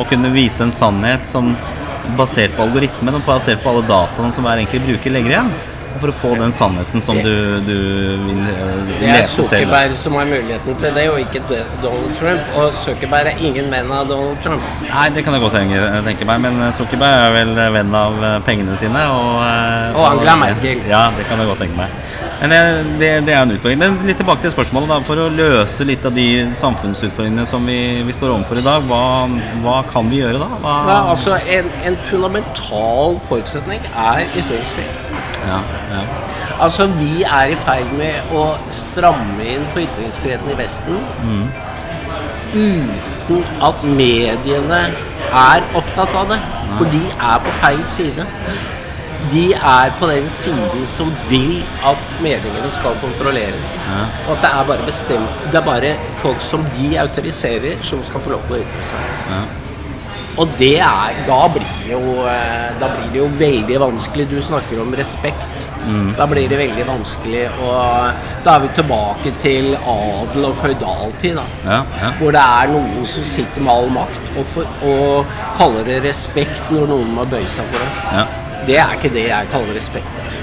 [0.00, 1.52] og kunne vise en sannhet som
[2.18, 5.52] basert på algoritmen og basert på alle dataene som hver enkelt bruker legger igjen,
[5.98, 7.32] for å få den sannheten som du,
[7.66, 7.76] du
[8.26, 11.42] vil selv Det er lese Zuckerberg som har muligheten til det, og ikke
[11.82, 12.54] Donald Trump.
[12.60, 14.62] Og Zuckerberg er ingen venn av Donald Trump.
[14.86, 18.38] Nei, det kan jeg godt tenke, tenke meg, men Zuckerberg er vel venn av eh,
[18.46, 19.06] pengene sine.
[19.10, 20.84] Og, eh, Og Angela Merkel.
[20.90, 22.29] Ja, det kan jeg godt tenke meg.
[22.40, 22.60] Men det,
[23.00, 23.78] det, det er en utfordring.
[23.82, 24.88] Men litt tilbake til spørsmålet.
[24.88, 26.26] da, For å løse litt av de
[26.56, 29.02] samfunnsutfordringene som vi, vi står overfor i dag, hva,
[29.64, 30.48] hva kan vi gjøre da?
[30.62, 35.12] Hva, Ja, altså en, en fundamental forutsetning er ytringsfrihet.
[35.44, 35.60] ja,
[35.92, 36.04] ja.
[36.60, 38.42] Altså, vi er i ferd med å
[38.74, 40.98] stramme inn på ytringsfriheten i Vesten
[42.50, 44.80] uten at mediene
[45.30, 46.40] er opptatt av det.
[46.78, 48.26] For de er på feil side.
[49.32, 53.78] De er på den siden som vil at meningene skal kontrolleres.
[53.86, 54.04] Ja.
[54.26, 58.20] Og at det er bare bestemt Det er bare folk som de autoriserer, som skal
[58.24, 59.10] få lov til å ytre seg.
[59.30, 59.42] Ja.
[60.40, 64.28] Og det er Da blir det jo eh, Da blir det jo veldig vanskelig.
[64.30, 65.66] Du snakker om respekt.
[66.16, 71.46] Da blir det veldig vanskelig og Da er vi tilbake til adel og føydaltid, da.
[71.64, 72.12] Ja, ja.
[72.20, 76.70] Hvor det er noen som sitter med all makt og, for, og kaller det respekt
[76.70, 77.90] når noen må bøye seg for det.
[78.20, 78.28] ja.
[78.66, 80.18] Det er ikke det jeg kaller respekt.
[80.24, 80.42] altså.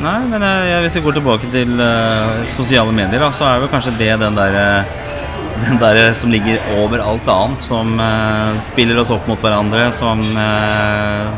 [0.00, 3.60] Nei, men eh, jeg- hvis vi går tilbake til uh, sosiale medier, da, så er
[3.60, 4.84] vel kanskje det den der, eh,
[5.66, 10.22] den der som ligger over alt annet, som uh, spiller oss opp mot hverandre, som
[10.36, 11.28] uh,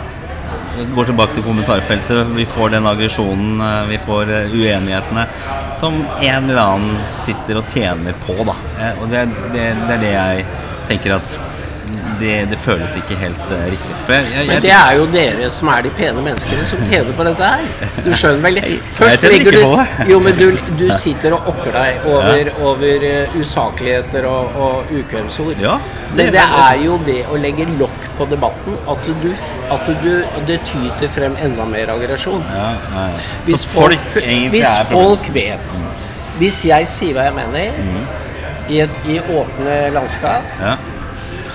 [0.94, 2.30] går tilbake til kommentarfeltet.
[2.36, 5.26] Vi får den aggresjonen, uh, vi får uenighetene
[5.74, 8.54] som en eller annen sitter og tjener på, da.
[9.00, 10.46] Og det, det, det er det jeg
[10.86, 11.38] tenker at
[12.20, 13.94] det, det føles ikke helt uh, riktig.
[14.08, 17.26] Jeg, jeg, Men det er jo dere som er de pene menneskene som tjener på
[17.28, 17.88] dette her.
[18.04, 18.60] Du skjønner vel?
[18.96, 19.62] Først legger du.
[20.12, 20.46] Jo, men du,
[20.80, 25.60] du sitter og okker deg over, over uh, usakligheter og, og ukvemsord.
[25.62, 25.78] Ja,
[26.16, 29.28] det, det er- jo det å legge lokk på debatten at du,
[29.72, 30.12] at du
[30.48, 32.42] det tyter frem enda mer aggresjon.
[32.50, 33.20] ja, ja, ja.
[33.46, 35.76] Hvis folk folk, hvis folk vet
[36.40, 37.76] Hvis jeg sier hva jeg mener
[38.72, 40.76] i, et, i åpne landskap, Ja,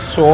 [0.08, 0.32] så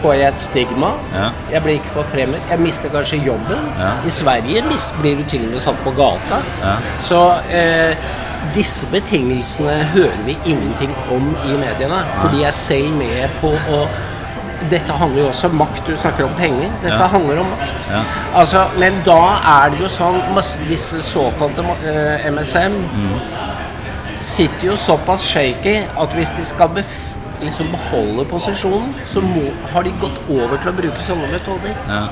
[0.00, 0.90] får jeg et stigma.
[1.14, 1.28] Ja.
[1.52, 2.40] Jeg blir ikke forfremmet.
[2.50, 3.70] Jeg mister kanskje jobben.
[3.80, 3.92] Ja.
[4.06, 4.62] I Sverige
[5.00, 6.42] blir du til og med satt på gata.
[6.64, 6.74] Ja.
[7.00, 7.20] Så
[7.50, 7.96] eh,
[8.54, 12.02] disse betingelsene hører vi ingenting om i mediene.
[12.20, 13.86] For de er selv med på å
[14.70, 15.82] dette handler jo også om makt.
[15.86, 16.70] Du snakker om penger.
[16.82, 17.06] Dette Ja.
[17.12, 17.88] handler om makt.
[17.90, 18.00] Ja.
[18.40, 19.18] Altså, men da
[19.56, 20.16] er det jo sånn
[20.68, 23.20] Disse såkalte eh, MSM Mm.
[24.20, 29.82] sitter jo såpass shaky at hvis de skal bef liksom beholde posisjonen, så må, har
[29.86, 31.74] de gått over til å bruke sånne metoder.
[31.88, 32.02] Ja.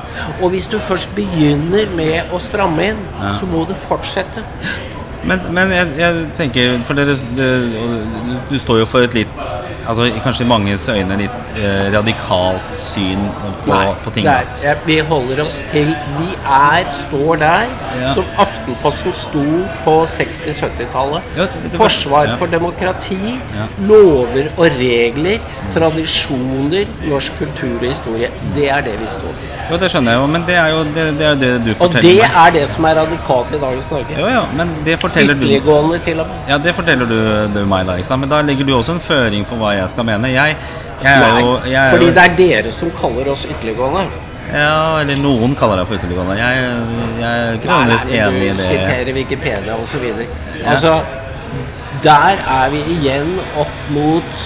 [0.40, 3.32] Og hvis du først begynner med å stramme inn, Ja.
[3.40, 4.42] så må du fortsette.
[5.28, 7.44] Men, men jeg, jeg tenker For dere du,
[8.50, 9.52] du, står jo for et litt
[9.88, 13.20] Altså kanskje i manges øyne litt eh, radikalt syn
[13.66, 14.26] på, på ting.
[14.28, 17.66] er, vi holder oss til Vi er, står der
[18.00, 18.12] Ja.
[18.16, 19.42] som Aftenposten sto
[19.84, 21.22] på 60-70-tallet.
[21.36, 21.44] Ja,
[21.76, 22.34] Forsvar ja.
[22.40, 23.66] for demokrati, Ja.
[23.86, 25.38] lover og regler,
[25.74, 28.30] tradisjoner, norsk kultur og historie.
[28.56, 29.54] Det er det vi står for.
[29.70, 31.92] Jo, det skjønner jeg jo, men det er jo det, det, er det du Og
[31.94, 32.24] det meg.
[32.44, 34.18] er det som er radikalt i dagens Norge.
[34.18, 36.36] Jo, jo, men det forteller Ytterliggående til og med.
[36.50, 37.18] Ja, det forteller du,
[37.54, 38.20] du meg da, ikke sant?
[38.24, 40.30] Men da legger du også en føring for hva jeg skal mene.
[40.34, 40.56] Jeg,
[41.04, 44.06] jeg er jo jeg er fordi jo, det er dere som kaller oss ytterliggående.
[44.54, 46.34] Ja, eller noen kaller deg for ytterliggående.
[46.38, 46.64] Jeg,
[47.20, 48.66] jeg er ikke nødvendigvis Nei, enig i Du det.
[48.68, 50.04] siterer Wikipedia osv.
[50.74, 50.96] Altså,
[52.04, 54.44] der er vi igjen opp mot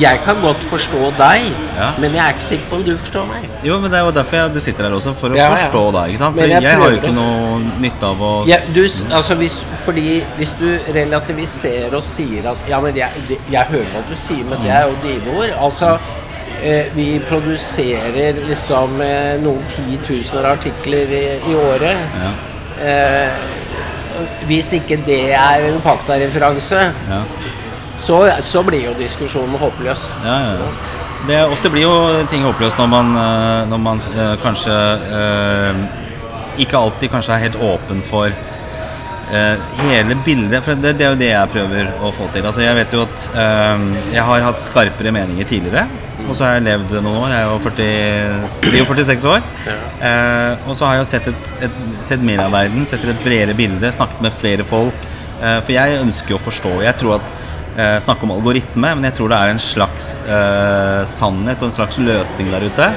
[0.00, 1.88] Jeg kan godt forstå deg, Ja.
[1.98, 3.48] men jeg er ikke sikker på om du forstår meg.
[3.66, 5.82] Jo, men det er jo derfor jeg, du sitter her også, for å Ja, forstå
[5.96, 6.36] deg, ikke sant?
[6.38, 8.80] For jeg jeg, har jo ikke noe nytte av å Ja, du,
[9.18, 10.06] altså hvis, fordi
[10.36, 13.10] hvis du relativiserer og sier at Ja, men jeg,
[13.50, 15.54] jeg hører hva du sier, men det er jo dine ord.
[15.68, 15.98] Altså,
[16.62, 21.96] eh, vi produserer liksom eh, noen titusener artikler i, i året.
[22.22, 22.30] ja,
[22.78, 23.30] Eh,
[24.46, 26.78] hvis ikke det er en faktareferanse,
[27.10, 27.18] ja,
[27.98, 30.08] så, så blir jo diskusjonen håpløs.
[30.24, 30.72] ja, ja.
[31.26, 31.94] Det ofte blir jo
[32.30, 34.74] ting håpløst når man, eh, når man eh, kanskje
[35.18, 35.80] eh,
[36.62, 40.62] ikke alltid kanskje er helt åpen for eh, hele bildet.
[40.64, 42.46] For det, det er jo det jeg prøver å få til.
[42.46, 43.84] Altså, jeg vet jo at eh,
[44.14, 45.88] jeg har hatt skarpere meninger tidligere.
[46.28, 47.34] Og så har jeg levd noen år.
[47.34, 49.52] Jeg er jo 40, blir jo 46 år.
[49.68, 53.22] Eh, og så har jeg jo sett, et, et, sett mer av verden, sett et
[53.26, 55.06] bredere bilde, snakket med flere folk.
[55.38, 56.74] Eh, for jeg ønsker jo å forstå.
[56.86, 57.36] Jeg tror at
[57.78, 61.76] eh, Snakke om algoritme, men jeg tror det er en slags eh, sannhet og en
[61.78, 62.90] slags løsning der ute.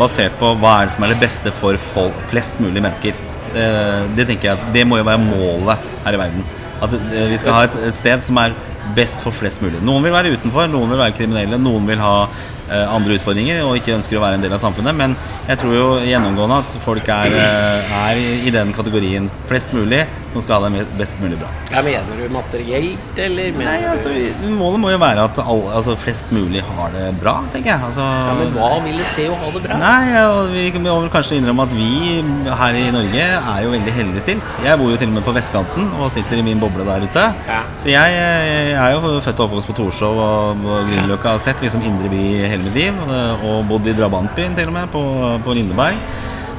[0.00, 3.16] Basert på hva er det som er det beste for folk, flest mulig mennesker.
[3.52, 3.68] Det,
[4.16, 6.44] det tenker jeg at det må jo være målet her i verden.
[6.82, 8.56] At eh, vi skal ha et, et sted som er
[8.96, 9.80] best for flest mulig.
[9.84, 13.76] Noen vil være utenfor, noen vil være kriminelle, noen vil ha eh, andre utfordringer og
[13.78, 14.96] ikke ønsker å være en del av samfunnet.
[14.96, 15.16] Men
[15.48, 20.44] jeg tror jo gjennomgående at folk er, eh, er i, den kategorien flest mulig som
[20.44, 21.48] skal ha det best mulig bra.
[21.72, 24.12] Ja, mener du materielt, eller Nei, altså,
[24.48, 27.80] Målet må jo være at alle, altså, flest mulig har det bra, tenker jeg.
[27.88, 29.78] Altså, Ja, men hva vil det se å ha det bra?
[29.82, 32.22] Nei, ja, vi må vel kanskje innrømme at vi
[32.62, 34.60] her i Norge er jo veldig heldig stilt.
[34.64, 37.28] Jeg bor jo til og med på vestkanten og sitter i min boble der ute.
[37.48, 37.60] Ja.
[37.82, 41.34] Så jeg, jeg er jo født og oppvokst på Torshov og og Grünerløkka.
[41.34, 42.22] Har sett liksom indre by
[42.52, 43.00] hele mitt liv.
[43.08, 45.02] og- bodd i drabantbyen til og med, på,
[45.44, 45.96] på Lindeberg.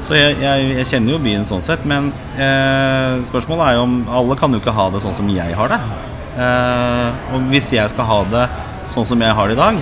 [0.03, 1.85] Så jeg, jeg, jeg kjenner jo byen sånn sett.
[1.87, 5.55] Men eh, spørsmålet er jo om Alle kan jo ikke ha det sånn som jeg
[5.55, 5.79] har det.
[6.33, 8.47] Eh, og hvis jeg skal ha det
[8.91, 9.77] sånn som jeg har det i dag,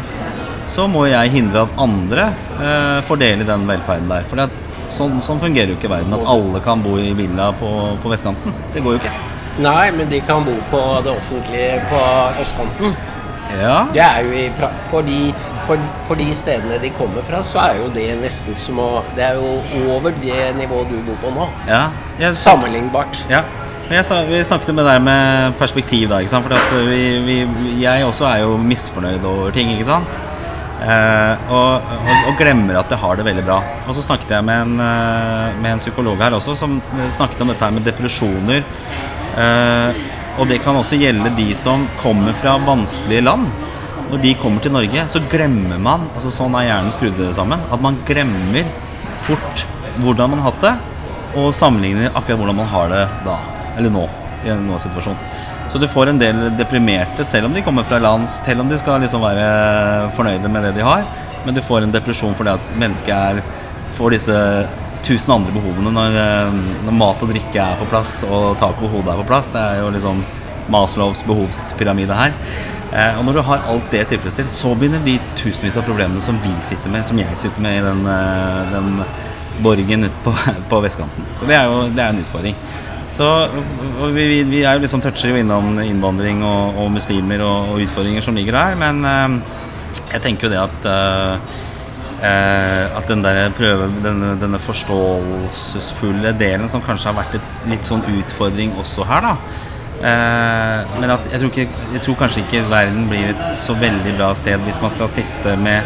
[0.72, 2.28] så må jeg hindre at andre
[2.62, 4.28] eh, får del i den velferden der.
[4.30, 4.46] For
[4.92, 6.14] sånn, sånn fungerer jo ikke verden.
[6.16, 7.72] At alle kan bo i villa på,
[8.04, 8.54] på vestkanten.
[8.76, 9.16] Det går jo ikke.
[9.62, 12.04] Nei, men de kan bo på det offentlige på
[12.44, 12.94] østkanten.
[13.60, 15.34] Ja, Det er jo i pra for, de,
[15.72, 19.24] for, for de stedene de kommer fra, så er jo det nesten som å Det
[19.30, 21.50] er jo over det nivået du bor på nå.
[21.70, 21.88] ja.
[22.20, 23.24] Jeg, Sammenlignbart.
[23.32, 23.44] ja.
[24.08, 26.46] Sa, vi snakket med deg med perspektiv da, ikke sant?
[26.48, 27.40] For vi, vi,
[27.82, 30.14] jeg også er jo misfornøyd over ting, ikke sant?
[30.82, 33.60] Eh, og, og, og glemmer at jeg har det veldig bra.
[33.84, 36.80] Og så snakket jeg med en, eh, med en psykolog her også, som
[37.18, 38.64] snakket om dette her med depresjoner.
[39.36, 40.00] Eh,
[40.40, 43.52] og det kan også gjelde de som kommer fra vanskelige land.
[44.10, 47.62] Når de kommer til Norge, så glemmer man altså Sånn er hjernen skrudd sammen.
[47.72, 48.68] At man glemmer
[49.28, 49.66] fort
[50.02, 50.74] hvordan man har hatt det,
[51.38, 53.38] og sammenligner akkurat hvordan man har det da.
[53.78, 54.08] Eller nå.
[54.42, 55.20] I en nå situasjon.
[55.72, 58.80] Så du får en del deprimerte, selv om de kommer fra land, selv om de
[58.82, 61.06] skal liksom være fornøyde med det de har.
[61.46, 63.44] Men du får en depresjon fordi at mennesket er,
[63.96, 64.40] får disse
[65.06, 68.98] tusen andre behovene når, eh, når mat og drikke er på plass og tak over
[68.98, 69.50] hodet er på plass.
[69.54, 70.22] Det er jo liksom
[70.72, 72.36] Maslows behovspyramide her.
[72.92, 76.40] Eh, og når du har alt det tilfredsstilt, så begynner de tusenvis av problemene som
[76.44, 78.90] vi sitter med, som jeg sitter med i den, eh, den
[79.64, 80.34] borgen ute på,
[80.72, 81.28] på vestkanten.
[81.40, 82.58] Så det er jo det er en utfordring.
[83.12, 83.28] Så
[84.16, 88.24] vi, vi- er jo liksom toucher jo innom innvandring og, og muslimer og, og utfordringer
[88.24, 89.42] som ligger der, men eh,
[90.14, 91.58] jeg tenker jo det at eh,
[92.28, 97.88] eh, at den der prøve, denne, denne forståelsesfulle delen som kanskje har vært et litt
[97.88, 99.36] sånn utfordring også her, da.
[100.02, 104.16] Eh, men at jeg tror, ikke, jeg tror kanskje ikke verden blir et så veldig
[104.18, 105.86] bra sted hvis man skal sitte med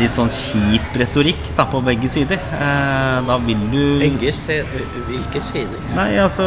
[0.00, 2.40] litt sånn kjip retorikk da, på begge sider.
[2.56, 5.76] Eh, da vil du Begge steder Hvilke sider?
[5.96, 6.46] Nei, altså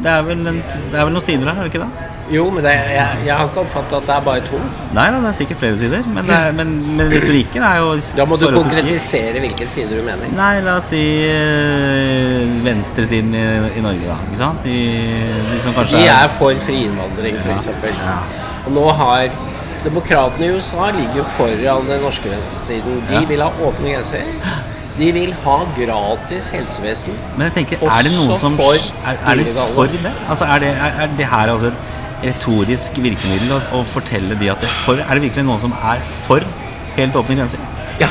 [0.00, 2.08] det er, vel en, det er vel noen sider her, er det ikke det?
[2.30, 4.58] Jo, men det, jeg, jeg har ikke oppfattet at det er bare to.
[4.94, 7.88] Nei da, det er sikkert flere sider, men, det er, men, men retorikken er jo
[8.16, 10.30] Da må du konkretisere hvilke sider du mener.
[10.38, 13.44] Nei, la oss si øh, venstresiden i,
[13.78, 14.18] i Norge, da.
[14.28, 14.64] Ikke sant?
[14.64, 14.76] De,
[15.50, 17.70] de som kanskje De er for fri innvandring, f.eks.
[17.98, 18.18] Ja.
[18.66, 19.30] Og nå har
[19.84, 22.98] Demokratene i USA ligger jo foran den norske venstresiden.
[23.08, 23.22] De Ja.
[23.28, 24.26] vil ha åpne grenser.
[24.98, 27.14] De vil ha gratis helsevesen.
[27.38, 30.12] Men jeg tenker, er det noen som for Er, er det for det?
[30.28, 31.80] Altså, er det, er, er det her altså et
[32.24, 35.72] retorisk virkemiddel å, å fortelle de at det er for Er det virkelig noen som
[35.76, 36.44] er for
[36.96, 37.62] helt åpne grenser?
[38.00, 38.10] Ja.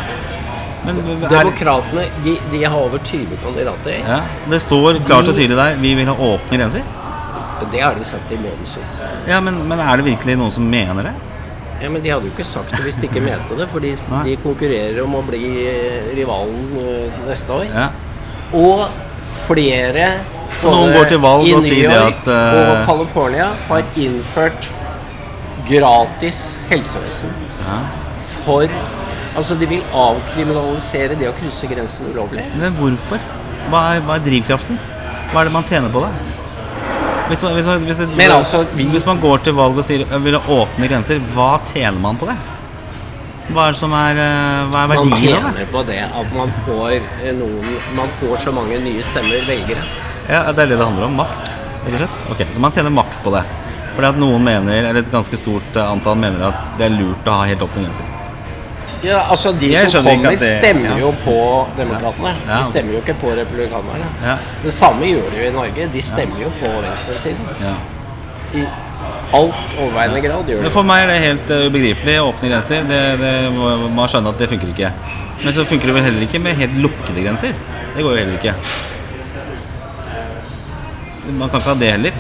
[0.86, 4.00] Men er, Demokratene de, de har over 20 kandidater.
[4.00, 6.86] ja, Det står klart og tydelig der vi vil ha åpne grenser.
[7.72, 9.02] Det har de sagt i månedsvis.
[9.28, 11.16] Ja, men, men er det virkelig noen som mener det?
[11.84, 13.92] Ja, Men de hadde jo ikke sagt det hvis de ikke mente det, for de,
[14.26, 17.68] de konkurrerer om å bli eh, rivalen eh, neste år.
[17.68, 17.90] Ja.
[18.56, 18.88] Og
[19.46, 20.08] flere
[20.60, 24.70] Så noen går til valg og sier det York at, uh, Og California har innført
[25.70, 27.78] gratis helsevesen ja.
[28.46, 28.66] for
[29.38, 32.42] Altså, de vil avkriminalisere det å krysse grensen ulovlig.
[32.60, 33.22] Men hvorfor?
[33.70, 34.80] Hva er, hva er drivkraften?
[35.30, 36.10] Hva er det man tjener på det?
[37.30, 40.02] Hvis man, hvis, man, hvis, det, Men altså, hvis man går til valg og sier
[40.02, 42.36] jeg vil ha åpne grenser, hva tjener man på det?
[43.54, 45.44] Hva er, som er, eh, hva er verdien av det?
[45.46, 49.46] Man tjener på det at man får eh, noen Man får så mange nye stemmer,
[49.46, 49.86] velgere.
[50.30, 51.16] Ja, Det er det det handler om.
[51.24, 51.50] Makt.
[51.86, 52.22] rett og slett.
[52.32, 53.44] Ok, Så man tjener makt på det.
[53.96, 57.26] Fordi at noen mener, eller et ganske stort eh, antall mener at det er lurt
[57.28, 58.06] å ha helt åpne grenser.
[59.04, 60.98] Ja, altså De Jeg som kommer, det- stemmer ja.
[61.00, 62.34] jo på demokratene.
[62.48, 62.58] Ja.
[62.60, 64.08] De stemmer jo ikke på republikanerne.
[64.24, 64.38] Ja.
[64.64, 65.88] Det samme gjør de jo i Norge.
[65.94, 67.48] De stemmer jo på venstresiden.
[67.64, 67.74] Ja.
[68.60, 68.66] I
[69.34, 70.72] alt overveiende grad gjør de det.
[70.74, 72.18] For meg er det helt eh, ubegripelig.
[72.28, 73.34] Åpne grenser, det, det
[73.96, 74.92] man skjønne at det funker ikke.
[75.46, 77.54] Men så funker det vel heller ikke med helt lukkede grenser.
[77.96, 78.56] Det går jo heller ikke.
[81.32, 82.12] Man kan ikke ha det heller.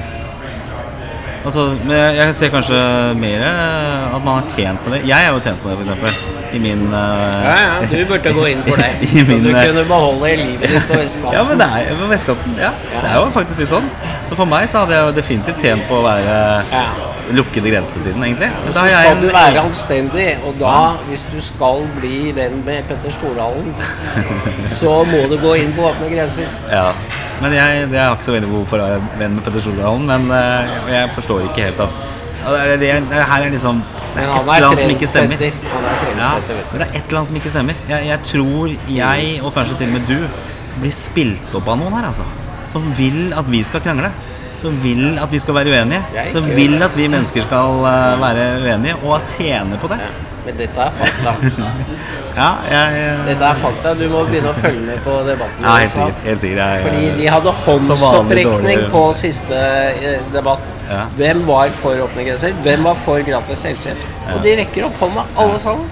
[1.45, 2.79] Altså, men jeg, ser kanskje
[3.17, 4.99] mer eh, at man har tjent på det.
[5.07, 6.25] Jeg er jo tjent på det, f.eks.
[6.49, 6.97] I min uh,
[7.45, 8.89] Ja, ja, du burde gå inn for det.
[9.05, 11.37] I Så min, du eh, kunne beholde livet ditt på vestkanten.
[11.37, 12.55] Ja, men det er på vestkanten.
[12.59, 13.03] Ja, Ja.
[13.03, 13.87] det er jo faktisk litt sånn.
[14.29, 16.35] Så for meg så hadde jeg jo definitivt tjent på å være
[16.73, 16.85] Ja.
[17.35, 18.49] Lukkede grensesiden, egentlig.
[18.65, 20.73] Men da har jeg skal du være anstendig, og da,
[21.09, 23.73] hvis du skal bli venn med Petter Stordalen,
[24.79, 26.49] så må du gå inn på åpne grenser.
[26.71, 26.87] Ja.
[27.41, 30.07] Men jeg, jeg har ikke så veldig behov for å være venn med Petter Stordalen,
[30.09, 32.01] men eh, jeg forstår ikke helt at
[32.39, 33.81] det, er- det, er- det, her er liksom
[34.15, 35.41] Det er et eller er annet som ikke stemmer.
[35.43, 35.51] er
[36.19, 36.29] Ja,
[36.71, 37.79] men det er et eller annet som ikke stemmer.
[37.89, 40.17] Jeg, jeg tror jeg, og kanskje til og med du,
[40.79, 42.25] blir spilt opp av noen her, altså.
[42.71, 44.09] Som vil at vi skal krangle.
[44.61, 46.25] Som vil at vi skal være uenige.
[46.35, 49.99] Som vil at vi mennesker skal uh, være uenige, og tjene på det.
[50.03, 50.09] Ja,
[50.45, 51.35] men dette er fakta.
[52.39, 53.91] Ja, jeg, jeg Dette er fakta.
[53.99, 55.65] Du må begynne å følge med på debatten.
[55.65, 56.21] Ja, helt sikkert.
[56.23, 56.61] Helt sikkert.
[56.61, 60.71] Jeg, Fordi de hadde håndsopprekning på siste eh, debatt.
[60.87, 61.01] Ja.
[61.19, 62.55] Hvem var for åpne grenser?
[62.63, 64.07] Hvem var for gratis helsehjelp?
[64.35, 65.89] Og de rekker opp hånda, alle sammen.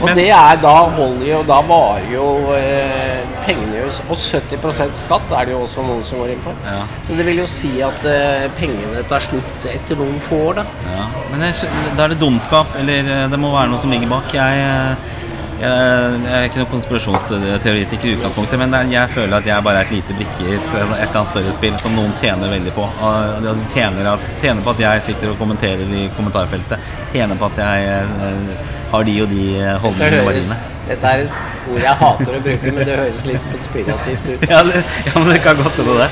[0.00, 3.78] Og Men- det er da holder jo Da varer jo eh, pengene
[4.08, 6.56] Og 70% skatt er det jo også noen som går inn for.
[6.66, 6.82] Ja.
[7.06, 10.64] Så det vil jo si at eh, pengene tar slutt etter noen få år, da.
[10.92, 11.52] Ja, men det,
[11.96, 14.34] da er det dumskap, eller eh, det må være noe som ligger bak.
[14.36, 15.16] Jeg, eh,
[15.58, 19.88] jeg, jeg er ikke noen konspirasjonsteoretiker i utgangspunktet, men jeg føler at jeg bare er
[19.88, 22.86] et lite brikke i et, eller annet større spill som noen tjener veldig på.
[22.86, 24.10] Og De tjener,
[24.42, 26.90] tjener på at jeg sitter og kommenterer i kommentarfeltet.
[27.12, 30.84] Tjener på at jeg eh, har de og de eh, holdningene høres, verdiene.
[30.88, 31.38] dette er et
[31.68, 34.46] ord jeg hater å bruke, men det høres litt konspirativt ut.
[34.52, 36.08] Ja, det, ja, men det kan godt hende det.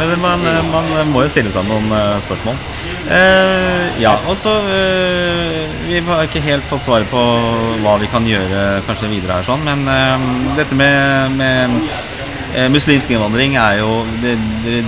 [0.00, 2.58] Men man, eh, man må jo stille seg noen eh, spørsmål.
[3.06, 7.20] Eh, ja, og så eh, Vi har ikke helt fått svaret på
[7.84, 10.24] hva vi kan gjøre kanskje videre her, sånn, men eh,
[10.58, 11.76] dette med, med
[12.56, 14.34] eh, muslimsk innvandring er jo det,
[14.66, 14.82] Dere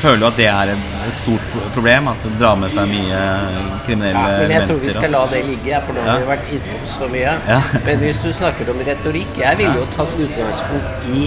[0.00, 2.06] føler jo at det er et, et stort problem?
[2.08, 3.18] At det drar med seg mye
[3.84, 6.22] kriminelle Ja, men jeg tror vi skal la det ligge, for nå har Ja.
[6.22, 7.34] vi vært innom så mye.
[7.50, 7.58] Ja.
[7.84, 11.26] Men hvis du snakker om retorikk Jeg ville jo tatt utgangspunkt i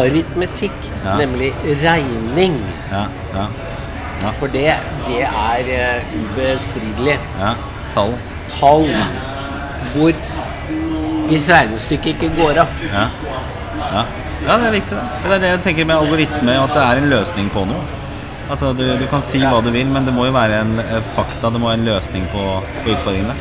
[0.00, 1.14] aritmetikk, Ja.
[1.22, 1.52] nemlig
[1.84, 2.58] regning.
[2.90, 3.04] Ja,
[3.36, 3.46] ja,
[4.24, 4.66] ja, For det,
[5.06, 7.18] det er uh, ubestridelig.
[7.40, 7.54] ja.
[7.94, 8.14] Tall.
[8.50, 8.88] Tall
[9.94, 10.12] hvor
[11.28, 12.72] Hvis regnestykket ikke går av.
[12.90, 13.04] Ja.
[13.94, 14.02] ja.
[14.46, 15.04] ja, det er viktig, det.
[15.24, 17.84] Det er det jeg tenker med algoritme, at det er en løsning på noe.
[18.50, 20.98] Altså, du, du kan si hva du vil, men det må jo være en eh,
[21.16, 22.42] fakta, det må være en løsning på,
[22.84, 23.36] på utfordringene.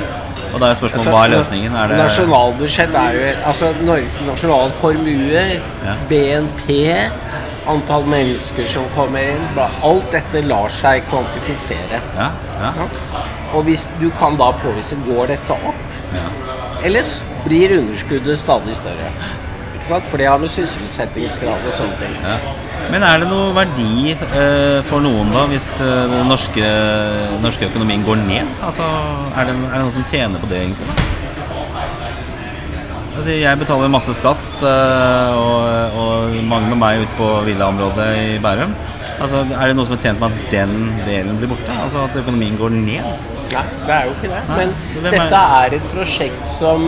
[0.53, 1.75] Og da er spørsmålet Altså, hva er løsningen?
[1.75, 3.71] Er det Nasjonalbudsjett er jo Altså
[4.29, 5.43] nasjonal formue,
[5.83, 5.95] Ja.
[6.09, 6.69] BNP,
[7.69, 12.01] antall mennesker som kommer inn Alt dette lar seg kvantifisere.
[12.17, 12.99] Ja, ja, Sant?
[13.53, 16.27] Og hvis du kan da påvise går dette opp, ja.
[16.83, 17.09] eller
[17.45, 19.11] blir underskuddet stadig større.
[19.73, 20.07] Ikke sant?
[20.09, 22.15] For det har med sysselsettingsgrad og sånne ting.
[22.23, 22.37] Ja.
[22.91, 26.69] Men er det noe verdi eh, for noen da hvis eh, den norske,
[27.43, 28.55] norske økonomien går ned?
[28.63, 28.87] Altså,
[29.35, 30.87] er det, er det noen som tjener på det, egentlig?
[30.89, 31.12] da?
[33.23, 38.25] Altså, jeg betaler masse skatt, eh, og, og mange med meg ute på villaområdet i
[38.43, 38.73] Bærum.
[39.23, 40.73] Altså, er det noe som er tjent med at den
[41.05, 41.77] delen blir borte?
[41.85, 43.07] Altså at økonomien går ned?
[43.53, 44.41] Nei, det er jo ikke det.
[44.49, 44.65] Nei,
[45.05, 46.83] Men dette er et prosjekt som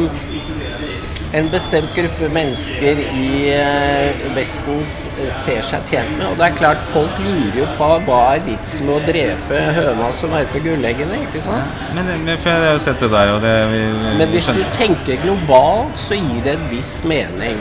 [1.35, 6.25] en bestemt gruppe mennesker i eh, Vesten ser seg tjent med.
[6.29, 10.09] Og det er klart, folk lurer jo på hva er vitsen med å drepe høna
[10.15, 11.83] som verper gulleggene, ikke sant?
[11.97, 14.49] Men, men for jeg har jo sett det der, og det vi, vi Men hvis
[14.55, 17.59] du tenker globalt, så gir det en viss mening.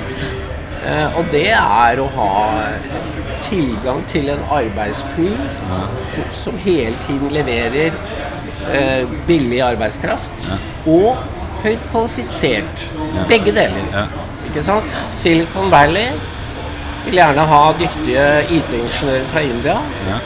[0.85, 2.33] Eh, og det er å ha
[3.45, 5.39] tilgang til en arbeidspool
[6.37, 7.97] som hele tiden leverer
[8.71, 10.49] eh, billig arbeidskraft
[10.87, 11.34] og
[11.65, 12.77] høyt kvalifisert.
[13.15, 13.23] Ja.
[13.29, 13.85] Begge deler.
[13.93, 14.05] Ja.
[14.49, 14.85] Ikke sant?
[15.11, 16.09] Silicon Valley
[17.05, 18.27] vil gjerne ha dyktige
[18.59, 19.77] IT-ingeniører fra India.
[20.09, 20.19] ja.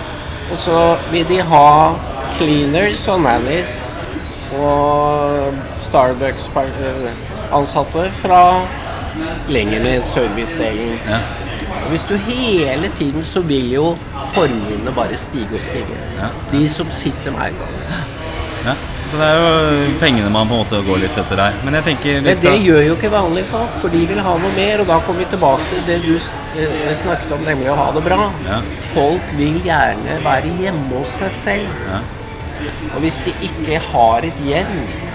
[0.48, 1.92] Og så vil de ha
[2.38, 3.98] cleaners og nannies
[4.56, 5.52] og
[5.84, 8.42] Starbucks-ansatte fra
[9.48, 10.98] lenger ned servicedelen.
[11.08, 11.18] Ja.
[11.88, 13.96] Hvis du hele tiden så vil jo
[14.34, 15.96] formuene bare stige og stige.
[16.18, 16.26] Ja.
[16.52, 17.68] De som sitter med eiendom.
[19.08, 19.12] Ja.
[19.12, 21.56] Så det er jo pengene man på en måte går litt etter her.
[21.64, 24.36] Men jeg tenker Men litt det gjør jo ikke vanlige folk, for de vil ha
[24.42, 24.84] noe mer.
[24.84, 28.04] Og da kommer vi tilbake til det du eh, snakket om, nemlig å ha det
[28.04, 28.28] bra.
[28.44, 28.60] Ja.
[28.92, 31.84] Folk vil gjerne være hjemme hos seg selv.
[31.88, 32.04] ja.
[32.94, 34.72] Og hvis de ikke har et hjem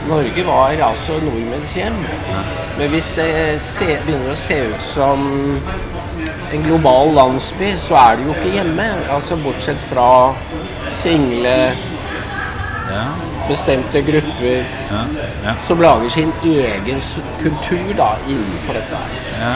[0.07, 1.95] Norge var altså nordmenns hjem.
[2.77, 3.27] Men hvis det
[3.63, 5.23] se, begynner å se ut som
[6.53, 8.87] en global landsby, så er det jo ikke hjemme.
[9.15, 10.07] Altså Bortsett fra
[11.01, 11.55] single,
[12.91, 13.05] ja.
[13.49, 15.01] Bestemte grupper ja.
[15.45, 15.53] ja.
[15.67, 17.01] som lager sin egen
[17.41, 18.99] kultur da innenfor dette.
[19.39, 19.55] Ja,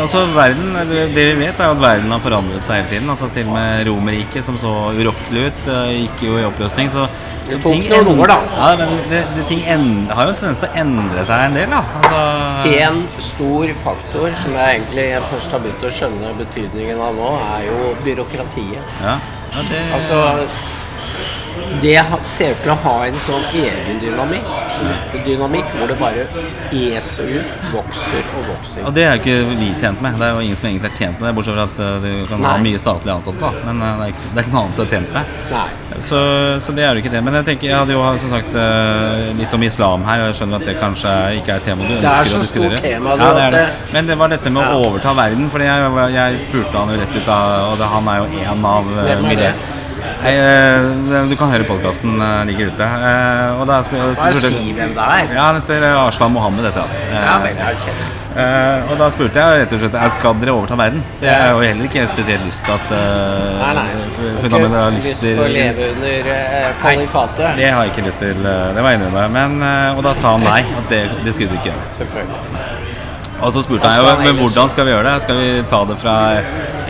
[0.00, 0.76] altså verden,
[1.14, 3.10] det vi vet er at verden har forandret seg hele tiden.
[3.12, 6.90] Altså Til og med Romerriket, som så urokkelig ut, eh, gikk jo i oppløsning.
[6.92, 7.08] Så
[7.50, 8.38] Det tok noen år, da.
[8.54, 11.56] Ja, men det, det, ting endre, har jo en tendens til å endre seg en
[11.58, 11.80] del, da.
[12.00, 17.32] Altså, En stor faktor som jeg egentlig først har begynt å skjønne betydningen av nå,
[17.56, 18.94] er jo byråkratiet.
[19.02, 19.16] ja,
[19.50, 20.20] ja, det, Altså
[21.80, 21.94] Det
[22.26, 24.48] ser ut til å ha en sånn egen dynamikk,
[25.24, 26.24] dynamikk hvor det bare
[26.76, 28.82] eser ut, vokser og vokser.
[28.88, 30.18] Og det er jo ikke vi tjent med.
[30.20, 32.26] Det er jo ingen som egentlig er tjent med det, bortsett fra at eh, du
[32.30, 33.64] kan ha mye statlige ansatte, da.
[33.68, 35.24] Men eh, det er ikke, det er ikke noe annet å tjent med.
[36.10, 36.20] Så,
[36.64, 37.22] så det er jo ikke det.
[37.26, 40.38] Men jeg tenker, jeg hadde jo som sagt eh, litt om islam her, og jeg
[40.40, 42.76] skjønner at det kanskje ikke er et tema du Det er ønsker så å diskutere.
[42.76, 43.64] stort tema, Ja, du, det er det.
[43.66, 44.72] det- Men det var dette med Ja.
[44.76, 47.40] å overta verden, for jeg, jeg spurte han jo rett ut, da,
[47.72, 49.52] og det, han er jo en av Hvem er det?
[50.20, 52.84] Nei, eh, du kan høre podkasten ligger ute.
[52.84, 55.30] Eh, og da spør, spurte si hvem det er.
[55.34, 56.84] Ja, han heter Arslan Mohammed, Dette.
[57.10, 57.38] Eh, Ja.
[58.30, 61.02] Eh, og da spurte jeg rett og slett skal dere overta verden.
[61.20, 63.86] Jeg har jo heller ikke spesielt lyst til at uh, Nei, nei.
[64.44, 67.58] fundamentalister lyst til å leve under uh, kalifatet.
[67.58, 69.34] Det har jeg ikke lyst til, eh, det var jeg enig med.
[69.34, 71.90] Men, eh, og da sa han nei, at det, det skulle du ikke gjøre.
[71.98, 72.40] Selvfølgelig.
[73.40, 75.18] Og så spurte jeg jo, men hvordan skal vi gjøre det?
[75.24, 76.16] Skal vi ta det fra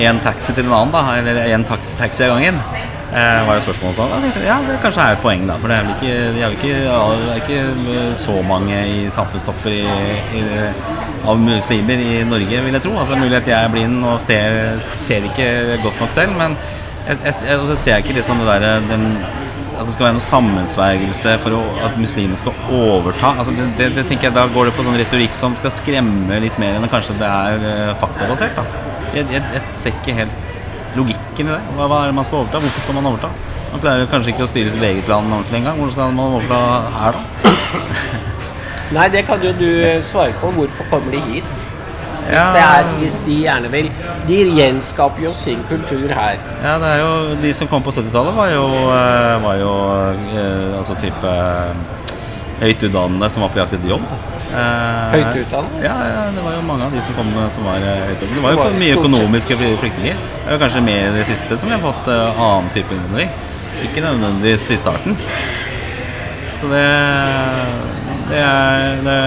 [0.03, 1.05] én taxi til en annen, da?
[1.23, 2.61] Eller én taxi, taxi av gangen?
[3.11, 4.27] Eh, var jo spørsmålet sånn.
[4.47, 5.57] Ja, det kanskje er et poeng, da.
[5.59, 6.75] For det er vel ikke, de er ikke,
[7.25, 9.83] det er ikke så mange i samfunnstopper i,
[10.39, 10.45] i,
[11.27, 12.95] av muslimer i Norge, vil jeg tro.
[13.03, 16.55] Altså Mulig at jeg er blind og ser, ser ikke godt nok selv, men
[17.09, 19.09] jeg, jeg, jeg, jeg ser jeg ikke liksom det der, den
[19.81, 23.33] at det skal være noe sammensvergelse for å, at muslimer skal overta.
[23.41, 26.41] Altså det, det, det tenker jeg Da går det på sånn retorikk som skal skremme
[26.45, 28.61] litt mer enn kanskje det er eh, faktabasert.
[28.61, 30.50] da jeg, jeg, jeg ser ikke helt
[31.41, 31.77] logikken i det.
[31.77, 32.61] Hva, hva er det man skal overta?
[32.61, 33.31] Hvorfor skal man overta?
[33.71, 35.79] Man klarer kanskje ikke å styre sitt eget land ordentlig engang.
[35.79, 36.61] Hvordan skal man overta
[36.99, 37.23] her, da?
[38.97, 39.69] Nei, det kan jo du
[40.03, 40.51] svare på.
[40.57, 41.59] Hvorfor kommer de hit?
[42.21, 43.87] Hvis, er, hvis de gjerne vil
[44.29, 46.37] De gjenskaper jo sin kultur her.
[46.63, 49.73] Ja, det er jo De som kom på 70-tallet, var jo, eh, var jo
[50.37, 52.13] eh, altså type eh,
[52.61, 54.05] høyt utdannede som var på jakt etter jobb.
[54.51, 55.77] Eh, Høyt utdannet?
[55.85, 58.41] Ja, ja, det var jo mange av de som kom som var eh, høyt utdannet.
[58.41, 60.25] Det var jo mye økonomiske flyktninger.
[60.35, 63.31] Det er kanskje mer i det siste som vi har fått uh, annen type innvandring.
[63.87, 65.15] Ikke nødvendigvis i starten.
[66.61, 66.87] Så det
[68.31, 69.21] Det er det,